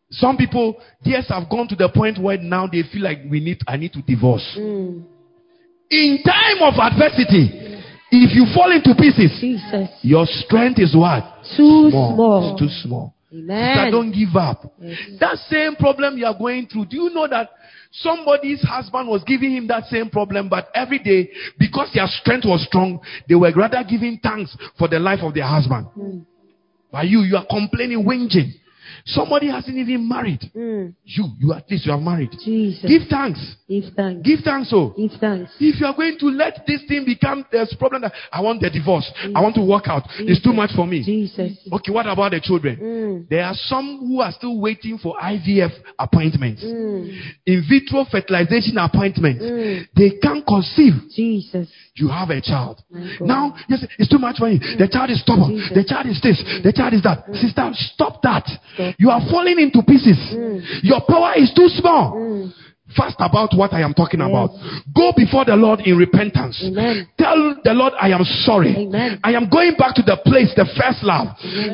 [0.10, 3.60] Some people, yes, have gone to the point where now they feel like we need,
[3.68, 4.58] I need to divorce.
[4.58, 5.04] Mm.
[5.90, 7.82] In time of adversity,
[8.12, 9.90] if you fall into pieces, Jesus.
[10.02, 11.24] your strength is what?
[11.56, 12.52] Too small.
[12.52, 13.14] It's too small.
[13.30, 14.74] Sister, don't give up.
[14.80, 14.98] Yes.
[15.20, 17.50] That same problem you are going through, do you know that
[17.92, 21.30] somebody's husband was giving him that same problem, but every day,
[21.60, 25.46] because their strength was strong, they were rather giving thanks for the life of their
[25.46, 25.88] husband.
[25.98, 26.26] Mm.
[26.92, 28.54] But you, you are complaining, whinging.
[29.08, 30.42] Somebody hasn't even married.
[30.56, 30.94] Mm.
[31.06, 32.32] You, you at least you are married.
[32.44, 32.84] Jesus.
[32.86, 33.40] Give thanks.
[33.68, 34.22] Give thanks.
[34.28, 34.94] Give thanks, oh.
[34.98, 35.52] Give thanks.
[35.60, 38.70] If you are going to let this thing become this problem that I want the
[38.70, 41.04] divorce, I want to walk out, it's too much for me.
[41.04, 41.58] Jesus.
[41.72, 42.76] Okay, what about the children?
[42.78, 43.30] Mm.
[43.30, 47.08] There are some who are still waiting for IVF appointments, Mm.
[47.46, 49.44] in vitro fertilization appointments.
[49.44, 49.88] Mm.
[49.96, 50.94] They can't conceive.
[51.16, 51.70] Jesus.
[51.96, 52.84] You have a child.
[53.22, 54.60] Now, yes, it's too much for you.
[54.60, 55.56] The child is stubborn.
[55.56, 55.74] Jesus.
[55.74, 56.44] The child is this.
[56.64, 57.26] The child is that.
[57.34, 58.46] Sister, stop that.
[58.76, 58.96] Stop.
[58.98, 60.18] You are falling into pieces.
[60.84, 62.14] Your power is too small.
[62.16, 62.54] Mm.
[62.96, 64.30] Fast about what I am talking Yes.
[64.32, 64.50] about.
[64.96, 66.56] Go before the Lord in repentance.
[66.64, 67.06] Amen.
[67.20, 68.74] Tell the Lord, I am sorry.
[68.88, 69.20] Amen.
[69.26, 71.28] I am going back to the place, the first love.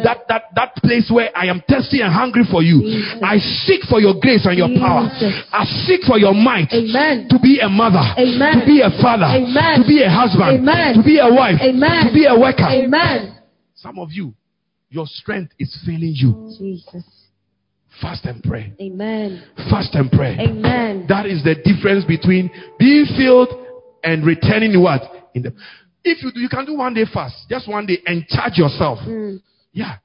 [0.03, 2.81] That, that, that place where I am thirsty and hungry for you.
[2.81, 3.21] Jesus.
[3.21, 5.05] I seek for your grace and your power.
[5.53, 7.29] I seek for your might Amen.
[7.29, 10.97] to be a mother, to be a father, to be a husband, Amen.
[10.97, 12.07] to be a wife, Amen.
[12.09, 12.65] to be a worker.
[12.67, 13.37] Amen.
[13.75, 14.33] Some of you,
[14.93, 16.53] your strength is failing you.
[16.57, 17.03] Jesus.
[17.99, 18.73] Fast and pray.
[18.79, 19.43] Amen.
[19.69, 20.37] Fast and pray.
[20.39, 21.05] Amen.
[21.09, 23.49] That is the difference between being filled
[24.03, 25.01] and returning what?
[25.33, 25.53] In the
[26.03, 28.99] if you do, you can do one day fast, just one day, and charge yourself.
[28.99, 29.41] Mm.
[29.71, 29.95] Yeah.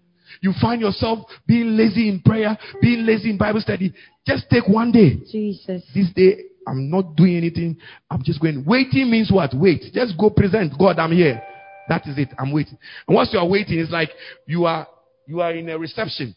[0.41, 3.93] You find yourself being lazy in prayer, being lazy in Bible study.
[4.25, 5.17] Just take one day.
[5.31, 5.83] Jesus.
[5.95, 7.77] This day, I'm not doing anything.
[8.11, 8.65] I'm just going.
[8.65, 9.53] Waiting means what?
[9.55, 9.93] Wait.
[9.93, 10.79] Just go present.
[10.79, 11.43] God, I'm here.
[11.89, 12.29] That is it.
[12.39, 12.79] I'm waiting.
[13.07, 14.11] And once you are waiting, it's like
[14.47, 14.87] you are
[15.27, 16.35] you are in a reception.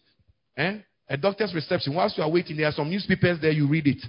[0.58, 0.80] Eh?
[1.12, 1.93] A doctor's reception.
[1.93, 4.01] Whilst you are waiting, there are some newspapers there, you read it.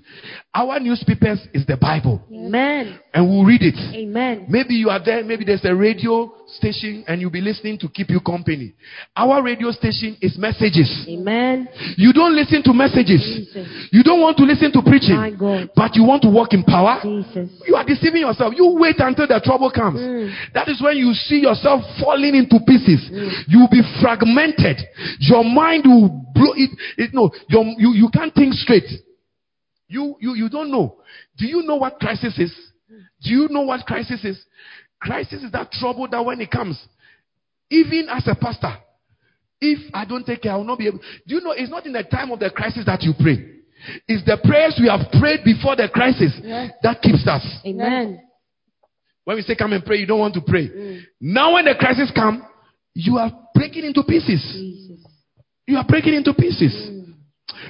[0.54, 2.22] Our newspapers is the Bible.
[2.32, 3.00] Amen.
[3.12, 3.74] And we'll read it.
[3.74, 4.46] Amen.
[4.48, 8.08] Maybe you are there, maybe there's a radio station and you'll be listening to keep
[8.08, 8.74] you company.
[9.16, 10.86] Our radio station is messages.
[11.08, 11.66] Amen.
[11.96, 13.18] You don't listen to messages.
[13.18, 13.88] Jesus.
[13.90, 15.16] You don't want to listen to preaching.
[15.16, 15.70] My God.
[15.74, 17.00] But you want to walk in power.
[17.02, 17.50] Jesus.
[17.66, 18.54] You are deceiving yourself.
[18.56, 19.98] You wait until the trouble comes.
[19.98, 20.30] Mm.
[20.54, 23.10] That is when you see yourself falling into pieces.
[23.48, 24.78] You will be fragmented.
[25.18, 26.70] Your mind will blow it.
[26.96, 28.88] It no, you, you can't think straight.
[29.88, 30.96] You, you, you don't know.
[31.36, 32.54] Do you know what crisis is?
[33.22, 34.42] Do you know what crisis is?
[35.00, 36.82] Crisis is that trouble that when it comes,
[37.70, 38.74] even as a pastor,
[39.60, 40.98] if I don't take care, I will not be able.
[41.26, 43.60] Do you know it's not in the time of the crisis that you pray?
[44.08, 46.72] It's the prayers we have prayed before the crisis Yes.
[46.82, 47.44] that keeps us.
[47.66, 48.20] Amen.
[49.24, 50.68] When we say come and pray, you don't want to pray.
[50.68, 51.00] Mm.
[51.20, 52.44] Now when the crisis come,
[52.94, 54.40] you are breaking into pieces.
[54.52, 54.91] Jesus.
[55.66, 56.74] You are breaking into pieces.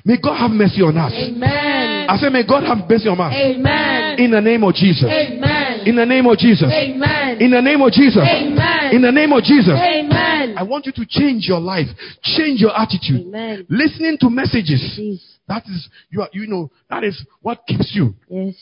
[0.05, 1.13] May God have mercy on us.
[1.13, 2.09] Amen.
[2.09, 3.33] I say, may God have mercy on us.
[3.35, 4.19] Amen.
[4.19, 5.05] In the name of Jesus.
[5.05, 5.87] Amen.
[5.87, 6.71] In the name of Jesus.
[6.73, 7.41] Amen.
[7.41, 8.23] In the name of Jesus.
[8.23, 8.95] Amen.
[8.95, 9.75] In the name of Jesus.
[9.77, 10.57] Amen.
[10.57, 11.87] I want you to change your life,
[12.23, 13.27] change your attitude.
[13.27, 13.67] Amen.
[13.69, 14.81] Listening to messages.
[14.97, 15.39] Jesus.
[15.49, 18.55] That is you are you know that is what keeps you Yes.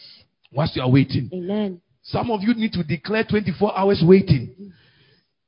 [0.53, 1.31] whilst you are waiting.
[1.33, 1.81] Amen.
[2.03, 4.72] Some of you need to declare 24 hours waiting.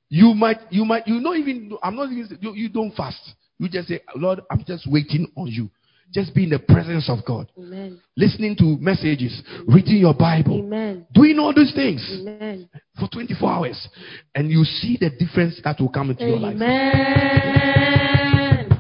[0.09, 3.18] You might, you might, you not even, I'm not even, you, you don't fast.
[3.63, 5.71] You just say, Lord, I'm just waiting on you.
[6.13, 7.47] Just be in the presence of God.
[7.57, 8.01] Amen.
[8.17, 11.07] Listening to messages, reading your Bible, Amen.
[11.15, 12.69] doing all these things Amen.
[12.99, 13.89] for 24 hours.
[14.35, 16.57] And you see the difference that will come into your life.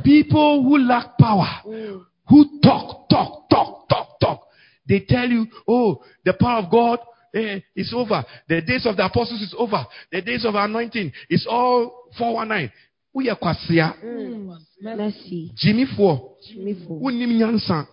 [0.02, 2.04] People who lack power, Mm.
[2.28, 4.40] who talk, talk, talk, talk, talk.
[4.88, 6.98] They tell you, oh, the power of God
[7.34, 8.24] eh, is over.
[8.48, 9.86] The days of the apostles is over.
[10.10, 12.72] The days of anointing is all 419.
[13.14, 13.94] We are kwasia.
[14.02, 14.56] Mm.
[14.80, 15.52] Mercy.
[15.54, 16.32] Jimmy for.
[16.56, 16.98] Me for.
[17.10, 17.86] Nyansa.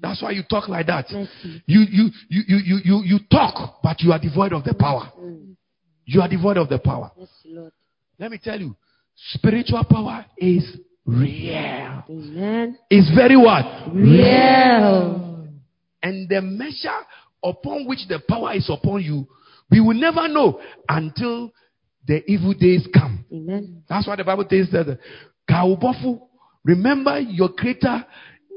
[0.00, 1.10] That's why you talk like that.
[1.10, 1.62] Mercy.
[1.66, 5.12] You, you, you, you, you, you, you talk, but you are devoid of the power.
[5.18, 5.54] Mm.
[6.04, 7.12] You are devoid of the power.
[7.18, 7.70] Mercy,
[8.18, 8.74] Let me tell you,
[9.14, 12.04] spiritual power is real.
[12.08, 12.78] Amen.
[12.90, 13.64] It's very what?
[13.94, 15.48] Real.
[16.02, 16.88] And the measure
[17.44, 19.26] upon which the power is upon you,
[19.70, 21.52] we will never know until
[22.06, 23.24] the evil days come.
[23.32, 23.82] Amen.
[23.88, 24.98] That's why the Bible says that
[25.48, 26.20] Kaubofu,
[26.64, 28.04] remember your creator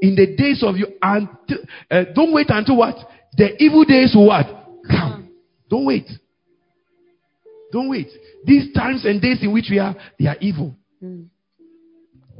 [0.02, 1.58] in the days of you until
[1.90, 2.96] uh, don't wait until what?
[3.36, 4.46] The evil days will what?
[4.90, 5.30] Come.
[5.68, 6.08] Don't wait.
[7.72, 8.08] Don't wait.
[8.44, 10.76] These times and days in which we are, they are evil.
[11.02, 11.26] Mm.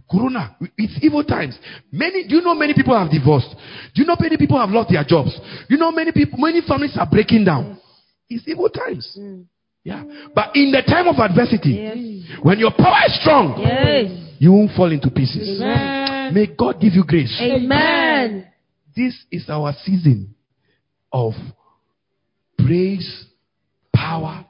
[0.08, 1.58] Corona, it's evil times.
[1.90, 3.54] Many, do you know many people have divorced?
[3.92, 5.36] Do you know many people have lost their jobs?
[5.68, 7.80] Do you know many people, many families are breaking down?
[8.28, 9.16] It's evil times.
[9.18, 9.46] Mm.
[9.86, 10.02] Yeah.
[10.34, 12.42] But in the time of adversity, Yes.
[12.42, 14.10] when your power is strong, Yes.
[14.40, 15.60] you won't fall into pieces.
[15.62, 16.34] Amen.
[16.34, 17.30] May God give you grace.
[17.40, 18.48] Amen.
[18.96, 20.34] This is our season
[21.12, 21.34] of
[22.58, 23.26] praise,
[23.94, 24.44] power,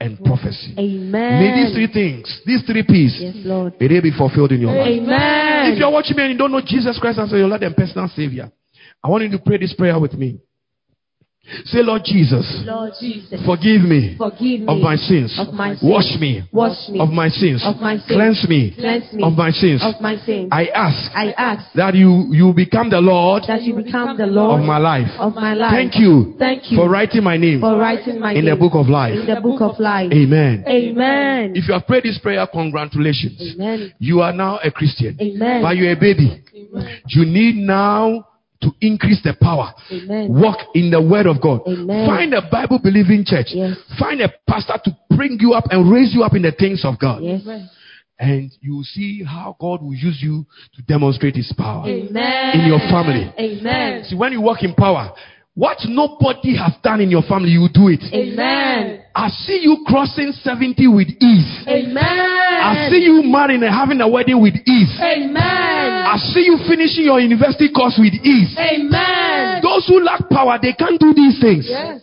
[0.00, 0.72] and prophecy.
[0.78, 1.12] Amen.
[1.42, 3.74] May these three things, these three P's, Yes, Lord.
[3.78, 4.86] may they be fulfilled in your life.
[4.86, 5.72] Amen.
[5.72, 8.08] If you're watching me and you don't know Jesus Christ as your Lord and personal
[8.08, 8.50] Savior,
[9.04, 10.40] I want you to pray this prayer with me.
[11.64, 15.32] Say, Lord Jesus, Lord Jesus, forgive me forgive me of my sins.
[15.40, 15.80] of my sins.
[15.82, 17.62] Wash me Wash me of my sins.
[17.64, 18.04] of my sins.
[18.06, 19.82] Cleanse me Cleanse me of my sins.
[19.82, 20.50] of my sins.
[20.52, 24.60] I ask I ask that you, you become the Lord that you become the Lord
[24.60, 25.08] of my life.
[25.18, 25.72] of my life.
[25.72, 28.74] Thank you Thank you for writing my name for writing my in name the book
[28.74, 29.14] of life.
[29.18, 30.12] in the book of life.
[30.12, 30.64] Amen.
[30.68, 31.52] Amen.
[31.56, 33.40] If you have prayed this prayer, congratulations.
[33.54, 33.94] Amen.
[33.98, 35.16] You are now a Christian.
[35.18, 35.62] Amen.
[35.62, 36.44] But you're a baby.
[36.54, 37.00] Amen.
[37.08, 38.26] You need now
[38.60, 39.72] to increase the power.
[39.90, 40.28] Amen.
[40.30, 41.60] Walk in the word of God.
[41.66, 42.06] Amen.
[42.06, 43.48] Find a Bible believing church.
[43.50, 43.76] Yes.
[43.98, 46.98] Find a pastor to bring you up and raise you up in the things of
[46.98, 47.22] God.
[47.22, 47.46] Yes.
[48.20, 50.44] And you will see how God will use you
[50.74, 52.60] to demonstrate his power Amen.
[52.60, 53.32] in your family.
[53.38, 54.04] Amen.
[54.04, 55.14] See, when you walk in power,
[55.58, 57.98] what nobody has done in your family, you do it.
[58.14, 59.02] Amen.
[59.14, 61.50] I see you crossing 70 with ease.
[61.66, 61.98] Amen.
[61.98, 64.94] I see you marrying and having a wedding with ease.
[65.02, 65.34] Amen.
[66.06, 68.54] I see you finishing your university course with ease.
[68.56, 69.60] Amen.
[69.62, 71.66] Those who lack power, they can't do these things.
[71.68, 72.02] Yes.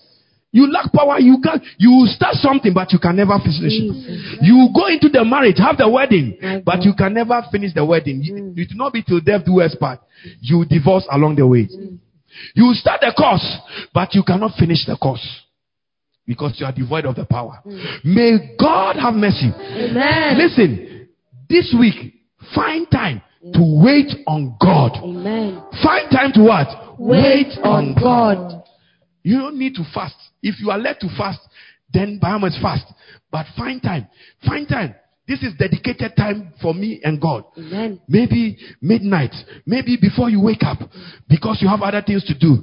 [0.51, 3.91] You lack power, you can you start something, but you can never finish it.
[3.91, 4.37] Jesus.
[4.41, 6.85] You go into the marriage, have the wedding, My but God.
[6.85, 8.23] you can never finish the wedding.
[8.23, 8.57] It Mm.
[8.57, 9.99] it will not be till death do us part.
[10.39, 11.67] You divorce along the way.
[12.53, 13.57] You start the course,
[13.93, 15.25] but you cannot finish the course
[16.25, 17.59] because you are devoid of the power.
[17.63, 17.79] Hmm.
[18.03, 19.51] May God have mercy.
[19.55, 20.37] Amen.
[20.37, 21.07] Listen,
[21.49, 22.15] this week,
[22.53, 23.21] find time
[23.53, 23.83] to hmm.
[23.83, 24.97] wait on God.
[25.03, 25.61] Amen.
[25.83, 26.99] Find time to what?
[26.99, 28.63] Wait on God.
[29.23, 30.15] You don't need to fast.
[30.41, 31.39] If you are led to fast,
[31.93, 32.85] then by all means fast.
[33.31, 34.07] But find time.
[34.45, 34.95] Find time.
[35.27, 37.45] This is dedicated time for me and God.
[37.57, 37.99] Amen.
[38.07, 39.33] Maybe midnight.
[39.65, 40.79] Maybe before you wake up.
[41.27, 42.61] Because you have other things to do.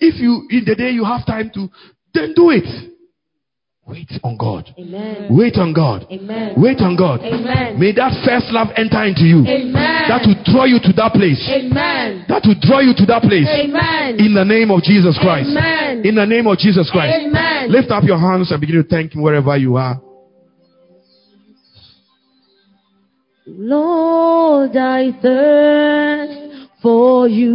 [0.00, 1.68] If you, in the day you have time to,
[2.12, 2.66] then do it.
[3.86, 4.70] Wait on God.
[4.78, 5.26] Amen.
[5.30, 6.06] Wait on God.
[6.10, 6.54] Amen.
[6.56, 7.20] Wait on God.
[7.22, 7.78] Amen.
[7.78, 9.42] May that first love enter into you.
[9.42, 10.06] Amen.
[10.06, 11.42] That will draw you to that place.
[11.50, 12.24] Amen.
[12.28, 13.50] That will draw you to that place.
[13.50, 14.18] Amen.
[14.18, 15.50] In the name of Jesus Christ.
[15.50, 16.06] Amen.
[16.06, 17.18] In the name of Jesus Christ.
[17.18, 17.70] Amen.
[17.70, 19.98] Lift up your hands and begin to thank Him wherever you are.
[23.46, 27.54] Lord, I thirst for you,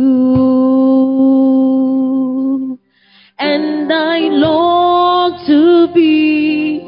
[3.37, 6.79] and I long to be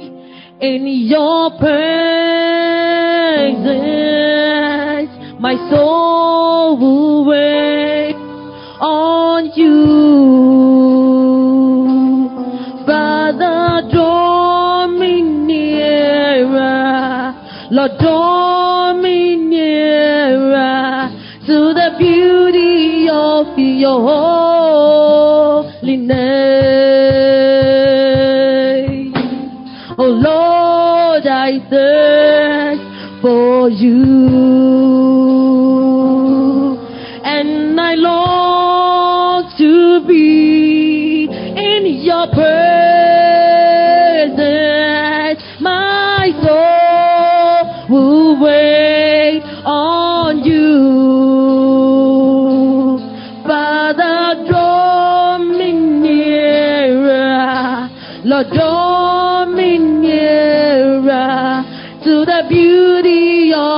[0.60, 1.78] in your presence.
[5.40, 8.16] My soul will wait
[8.82, 9.86] on you.
[12.88, 16.56] Father, draw me nearer.
[17.70, 18.47] Lord, draw
[23.88, 24.02] your
[25.64, 26.12] holiness.
[29.98, 32.82] Oh Lord, I thirst
[33.22, 34.77] for you,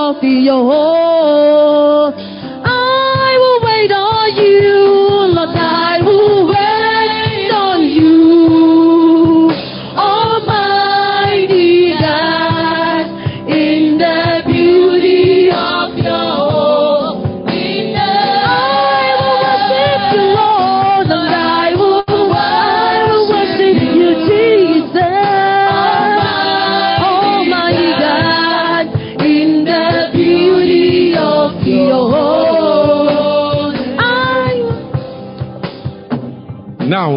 [0.10, 1.09] of your home.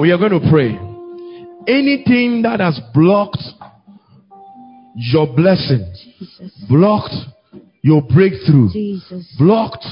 [0.03, 0.71] We are going to pray.
[1.73, 3.39] Anything that has blocked
[4.97, 7.15] your blessing, Jesus, blocked
[7.83, 9.87] your breakthrough, Jesus, blocked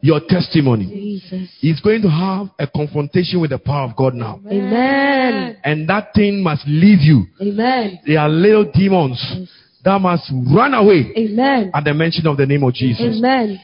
[0.00, 1.50] your testimony, Jesus.
[1.60, 4.40] is going to have a confrontation with the power of God now.
[4.46, 5.58] Amen.
[5.64, 7.26] And that thing must leave you.
[7.42, 7.98] Amen.
[8.06, 9.20] They are little demons
[9.84, 11.72] that must run away Amen.
[11.74, 13.18] at the mention of the name of Jesus.
[13.18, 13.60] Amen.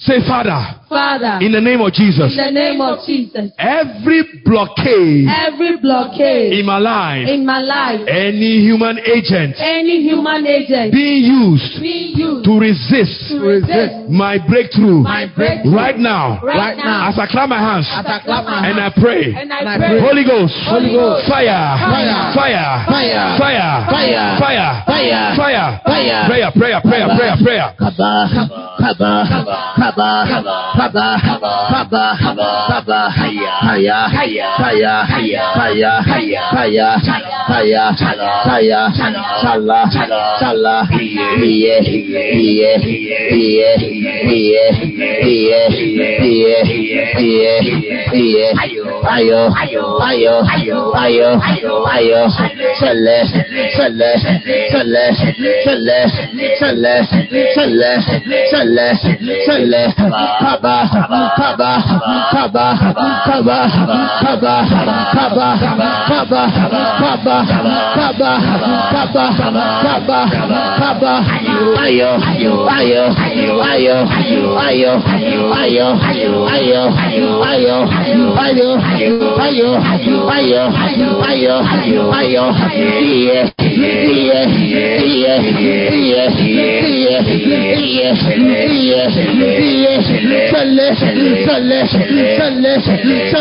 [0.00, 5.28] Say, Father, Father, in the name of Jesus, in the name of Jesus, every blockade
[5.28, 11.28] every blockade in my life, in my life, any human agent any human agent being
[11.28, 17.12] used being used to resist to resist my breakthrough my breakthrough right now, right now,
[17.12, 20.00] as I clap my hands as I clap my and I pray, and I pray,
[20.00, 22.32] Holy Ghost, Holy Ghost, fire, Fire.
[22.32, 23.36] fire, Fire.
[23.36, 24.40] fire, Fire.
[24.40, 25.36] fire, Fire.
[25.36, 26.24] fire, Fire.
[26.24, 27.68] prayer, prayer, prayer, prayer, prayer.
[29.90, 30.22] Kaba,
[30.78, 34.94] kaba, kaba, kaba, kaba, haya, haya, haya, haya,
[35.58, 36.90] haya, haya, haya,
[37.50, 37.84] haya,
[38.46, 38.80] haya,
[39.42, 39.80] shala,
[40.38, 40.76] shala,
[41.42, 41.76] iye,
[42.38, 42.72] iye,
[43.34, 43.72] iye,
[44.30, 44.62] iye,
[45.26, 45.62] iye,
[46.22, 46.54] iye,
[47.18, 47.54] iye,
[48.14, 48.46] iye,
[49.10, 49.40] ayo,
[50.06, 50.34] ayo,
[51.02, 51.30] ayo,
[51.90, 52.22] ayo,
[52.78, 53.18] sele,
[53.76, 54.10] sele,
[54.84, 55.06] sele,
[55.64, 55.98] sele,
[56.60, 57.92] sele,
[58.50, 58.86] sele,
[59.46, 59.94] sele, sele,
[60.40, 60.76] kaba,
[61.38, 61.70] kaba,
[62.32, 62.66] kaba,
[63.26, 63.58] kaba,
[64.20, 64.56] kaba,
[65.14, 65.48] kaba,
[66.06, 67.30] kaba, kaba,
[67.94, 68.32] kaba,
[68.90, 69.26] kaba,
[69.82, 70.20] kaba,
[70.80, 71.14] kaba,
[71.84, 72.10] ayo,
[72.78, 73.96] ayo, ayo, ayo,
[74.60, 74.98] ayo, ayo,
[75.60, 75.90] ayo,
[76.50, 76.88] ayo,
[78.40, 78.70] ayo, ayo,
[79.40, 79.70] ayo,
[81.30, 81.54] ayo,
[82.18, 82.44] ayo,
[82.90, 84.99] iye, iye, iye, iye,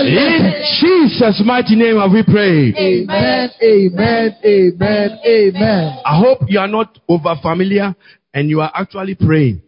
[0.10, 2.76] In Jesus' mighty name have we prayed.
[2.76, 6.00] Amen, amen, amen, amen.
[6.06, 7.96] I hope you are not over familiar
[8.34, 9.62] and you are actually praying.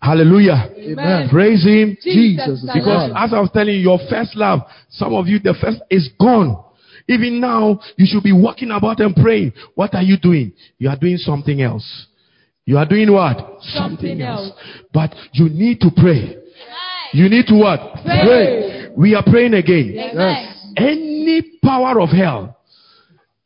[0.00, 0.70] Hallelujah.
[0.76, 1.28] Amen.
[1.28, 1.96] Praise Him.
[2.02, 5.80] Jesus Because as I was telling you, your first love, some of you, the first
[5.90, 6.64] is gone.
[7.08, 9.52] Even now, you should be walking about and praying.
[9.74, 10.52] What are you doing?
[10.78, 12.06] You are doing something else.
[12.68, 13.62] You are doing what?
[13.62, 14.52] Something else.
[14.92, 16.36] But you need to pray.
[17.14, 17.80] You need to what?
[18.04, 18.90] Pray.
[18.94, 19.96] We are praying again.
[19.96, 20.74] Amen.
[20.76, 22.58] Any power of hell,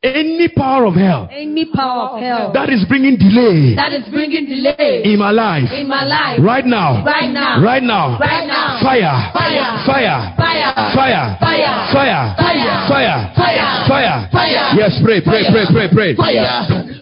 [0.03, 4.47] any power of hell Any power of hell that is bringing delay that is bringing
[4.51, 7.63] delay in my life, in my life, right now, Right now.
[7.63, 8.83] right now, Right now.
[8.83, 9.63] fire, Fire.
[9.87, 10.67] fire, Fire.
[10.99, 11.75] fire, Fire.
[11.95, 12.75] fire, Fire.
[12.91, 13.87] fire, Fire.
[13.87, 14.29] fire.
[14.35, 14.67] Fire.
[14.75, 16.17] Yes, pray, pray, pray, pray, pray.
[16.19, 17.02] Fire,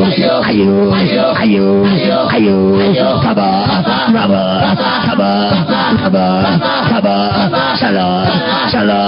[0.05, 0.41] ayo,
[1.37, 1.67] ayo,
[2.81, 3.49] ayo, kaba,
[4.09, 4.43] raba,
[5.05, 5.31] kaba,
[6.01, 6.25] kaba,
[6.89, 7.17] kaba,
[7.77, 8.07] chala,
[8.71, 9.01] chala,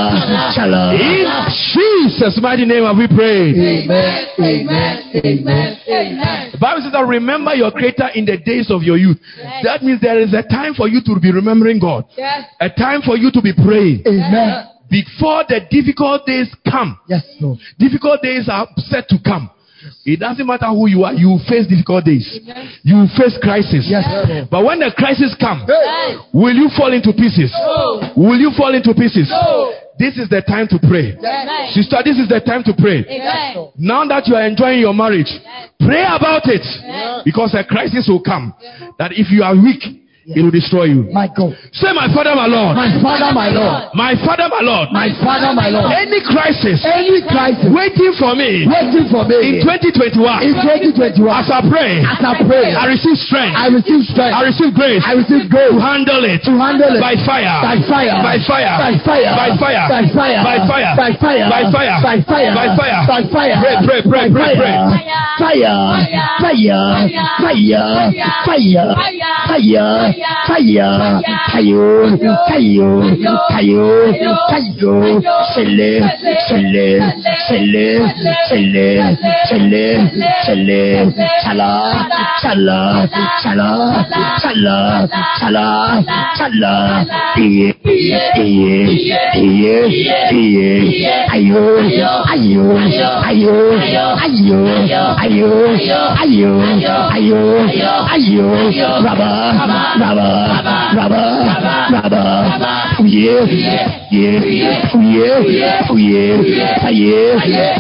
[0.55, 0.81] chala.
[0.93, 1.25] In
[1.73, 3.55] Jesus' mighty name have we prayed.
[3.55, 6.49] Amen, amen, amen, Amen.
[6.51, 9.17] The Bible says that remember your creator in the days of your youth.
[9.63, 12.05] That means there is a time for you to be remembering God.
[12.17, 12.45] Yes.
[12.59, 14.03] A time for you to be praying.
[14.05, 14.69] Amen.
[14.89, 16.99] Before the difficult days come.
[17.07, 17.57] Yes, Lord.
[17.79, 19.49] Difficult days are set to come.
[20.05, 22.27] It doesn't matter who you are, you face difficult days.
[22.83, 23.85] You face crisis.
[23.87, 24.49] Yes, Lord.
[24.49, 26.17] But when the crisis come, Hey.
[26.33, 27.51] will you fall into pieces?
[27.53, 28.11] No.
[28.15, 29.29] Will you fall into pieces?
[29.29, 29.73] No.
[29.99, 31.13] This is the time to pray.
[31.15, 31.69] Amen.
[31.71, 33.05] Sister, this is the time to pray.
[33.05, 33.69] Amen.
[33.77, 35.29] Now that you are enjoying your marriage,
[35.79, 36.65] pray about it.
[37.23, 38.53] Because a crisis will come.
[38.97, 41.03] That if you are weak, it will destroy you.
[41.11, 41.51] My God.
[41.75, 42.79] Say, My Father, my Lord.
[42.79, 43.91] My Father, my Lord.
[43.91, 44.87] My Father, my Lord.
[44.95, 45.91] My Father, my Lord.
[45.91, 50.15] Any crisis Any crisis waiting for me waiting for me in 2021,
[50.47, 50.55] in
[50.95, 53.55] 2021, as I pray, as I pray, I receive strength.
[53.59, 54.35] I receive strength.
[54.35, 55.75] I receive grace I receive grace.
[55.75, 57.59] to handle it to handle it by fire.
[57.59, 58.71] by fire, By fire.
[58.79, 59.83] by fire, By fire.
[59.83, 60.95] by fire, By fire.
[60.95, 61.99] by fire, By fire.
[61.99, 63.01] by fire, By fire.
[63.03, 63.55] by fire.
[63.59, 64.87] Pray, pray, pray, by pray, fire.
[64.87, 65.11] pray.
[65.33, 65.75] Fire,
[66.39, 67.09] fire,
[67.43, 68.93] fire,
[69.47, 70.12] fire,
[70.47, 72.17] fire, fire,
[72.49, 72.89] kayo, kayo,
[73.53, 73.85] kayo,
[74.49, 74.95] kayo,
[75.53, 75.91] sele,
[76.47, 76.87] sele,
[77.47, 77.87] sele,
[78.49, 78.87] sele,
[79.49, 79.85] sele,
[80.45, 80.81] sele,
[81.43, 81.71] chala,
[82.41, 82.79] chala,
[83.43, 83.69] chala,
[84.41, 84.77] chala,
[85.39, 85.67] chala,
[86.37, 86.75] chala,
[87.37, 87.69] iye,
[88.43, 88.77] iye,
[89.33, 89.75] iye,
[90.31, 90.69] iye,
[91.33, 91.63] ayo,
[92.33, 93.55] ayo, ayo, ayo,
[94.23, 94.59] ayo,
[95.23, 96.51] ayo,
[97.13, 97.41] ayo,
[98.13, 98.47] ayo,
[99.05, 99.31] raba,
[100.03, 100.31] Rabba,
[100.95, 101.23] Rabba,
[101.91, 102.23] Rabba.
[102.95, 103.39] Fouillez,
[104.09, 104.39] fouillez,
[104.91, 105.33] fouillez,
[105.87, 106.33] fouillez.
[106.81, 107.35] Ça y est,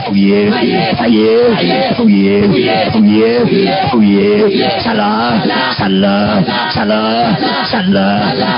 [0.05, 0.49] fouillez,
[0.97, 2.41] ça y est, fouillez,
[2.91, 3.39] fouillez,
[3.91, 4.67] fouillez.
[4.83, 5.43] Salah,
[5.77, 6.43] salah,
[6.73, 7.35] salah,
[7.71, 8.11] salah,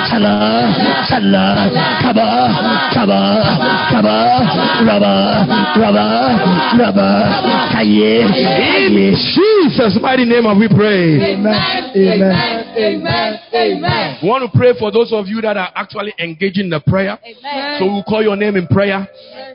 [0.09, 0.63] salah,
[1.09, 1.55] salah.
[2.01, 2.29] Kaba,
[2.93, 3.21] kaba,
[3.91, 4.15] kaba,
[4.85, 6.07] Rabba, Rabba,
[6.79, 7.09] Rabba.
[7.73, 9.15] Ça y est, ça y est.
[9.15, 11.21] Jesus' mighty name have we prayed.
[11.21, 11.55] Amen.
[11.95, 12.64] Amen.
[12.77, 13.39] Amen.
[13.53, 14.17] Amen.
[14.21, 17.17] We want to pray for those of you that are actually engaging the prayer.
[17.23, 17.79] Amen.
[17.79, 19.07] So we'll call your name in prayer,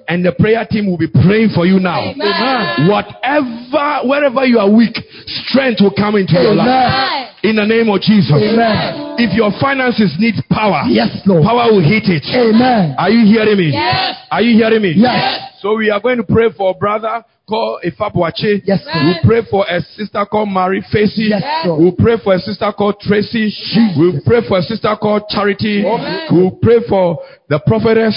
[0.08, 2.00] and the prayer team will be praying for you now.
[2.00, 2.88] Amen.
[2.88, 4.96] Whatever, wherever you are weak,
[5.26, 7.36] strength will come into your life.
[7.42, 8.32] In the name of Jesus.
[8.36, 9.16] Amen.
[9.18, 11.42] If your finances need power, Yes, Lord.
[11.44, 12.24] power will hit it.
[12.36, 12.94] Amen.
[12.98, 13.70] Are you hearing me?
[13.72, 14.16] Yes.
[14.30, 14.92] Are you hearing me?
[14.96, 15.56] Yes.
[15.60, 18.62] So we are going to pray for a brother called Ifabwache.
[18.64, 19.04] Yes, Lord.
[19.06, 21.28] We'll pray for a sister called Mary Facey.
[21.32, 21.80] Yes, Lord.
[21.80, 23.52] We'll pray for a sister called Tracy.
[23.96, 25.84] We'll pray for a sister called Charity.
[25.86, 26.28] Amen.
[26.30, 27.18] We'll pray for
[27.48, 28.16] the prophetess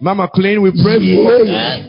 [0.00, 0.60] Mama Clean.
[0.60, 1.88] We pray for Yes.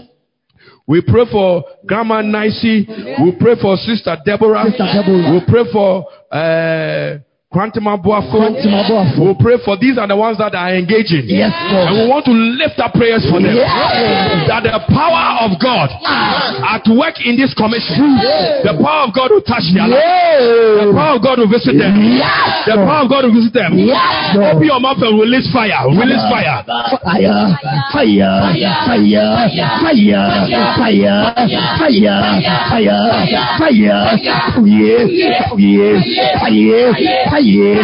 [0.87, 2.87] we pray for Grandma Nicey.
[3.21, 4.65] We pray for Sister Deborah.
[4.67, 5.31] Sister Deborah.
[5.33, 7.19] We pray for 诶、
[7.53, 8.33] Quantima Boafo.
[8.33, 9.21] Quantima Boafo.
[9.29, 11.29] We pray for these are the ones that are engaging.
[11.29, 11.85] Yes, Lord.
[11.87, 13.53] And we want to lift up prayers for them.
[13.53, 14.49] Yes.
[14.49, 18.17] That the power of God at work in this commission,
[18.65, 20.01] the power of God will touch their life.
[20.81, 21.93] The power of God will visit them.
[22.01, 23.77] Yes, The power of God will visit them.
[23.77, 25.77] Yes, Open your mouth and release fire.
[25.93, 26.65] Release fire.
[26.65, 27.53] Fire,
[27.93, 29.33] fire, fire,
[29.77, 30.25] fire,
[30.73, 31.21] fire,
[31.77, 32.17] fire,
[32.73, 32.97] fire,
[33.61, 33.93] fire,
[34.57, 35.05] fouillez,
[35.49, 36.01] fouillez,
[36.41, 36.93] fouillez,
[37.43, 37.75] fouillez,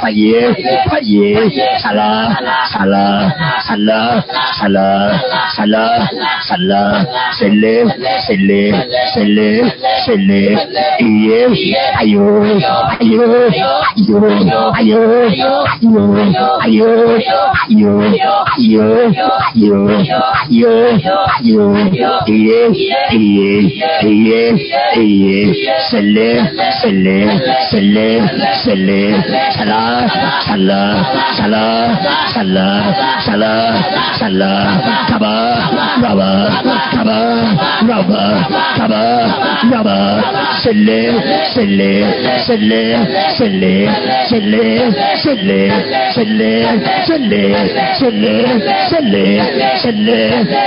[0.00, 0.54] fouillez,
[0.88, 1.50] fouillez,
[1.82, 2.36] salah,
[2.72, 3.34] salah,
[3.66, 4.24] salah,
[4.58, 5.20] salah,
[5.56, 6.08] salah,
[6.46, 7.84] salah, scellé,
[8.26, 8.72] scellé,
[9.12, 9.62] scellé,
[10.04, 10.56] scellé,
[11.00, 11.52] ayez,
[11.98, 12.42] ayo,
[13.00, 14.22] ayo, ayo, ayo,
[14.78, 15.02] ayo,
[16.62, 17.92] ayo, ayo,
[18.54, 18.86] ayo, ayo,
[20.48, 20.74] ayo,
[21.38, 21.64] ayo,
[22.28, 22.76] ayez,
[23.10, 23.66] ayez,
[24.00, 24.56] ayez,
[24.94, 25.56] ayez,
[25.90, 26.30] scellé,
[26.80, 27.18] scellé,
[27.70, 28.08] scellé,
[28.62, 29.07] scellé,
[29.56, 30.08] salah,
[30.46, 30.88] salah,
[31.38, 31.80] salah,
[32.34, 32.80] salah,
[33.24, 33.68] salah,
[34.18, 34.60] salah,
[35.08, 35.34] kaba,
[36.02, 36.30] raba,
[36.94, 37.20] kaba,
[37.88, 38.22] raba,
[38.78, 39.04] kaba,
[39.72, 39.98] raba,
[40.62, 41.02] scellé,
[41.54, 41.92] scellé,
[42.46, 42.84] scellé,
[43.36, 43.76] scellé,
[44.28, 44.72] scellé,
[45.22, 45.62] scellé,
[46.14, 46.52] scellé,
[46.96, 47.44] scellé,
[47.98, 48.34] scellé,
[48.88, 49.26] scellé,
[49.80, 50.20] scellé,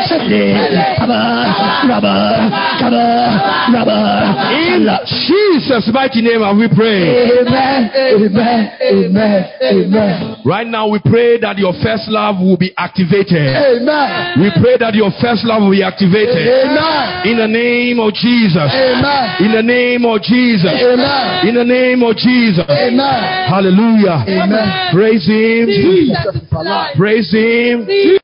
[0.07, 0.45] scellé,
[0.97, 1.21] kaba,
[1.89, 2.17] raba,
[2.79, 3.05] kaba,
[3.73, 3.99] raba,
[4.51, 7.47] In Jesus' mighty name have we prayed.
[7.47, 10.35] Amen, amen, amen, amen, Amen.
[10.45, 13.37] Right now we pray that your first love will be activated.
[13.55, 16.47] amen, We pray that your first love will be activated.
[16.47, 18.71] amen, In the name of Jesus.
[18.71, 20.71] amen, In the name of Jesus.
[20.71, 22.65] amen, In the name of Jesus.
[22.67, 24.25] amen, Hallelujah.
[24.27, 24.93] amen.
[24.93, 25.67] Praise Him.
[25.67, 26.25] Jesus.
[26.95, 27.87] Praise Him.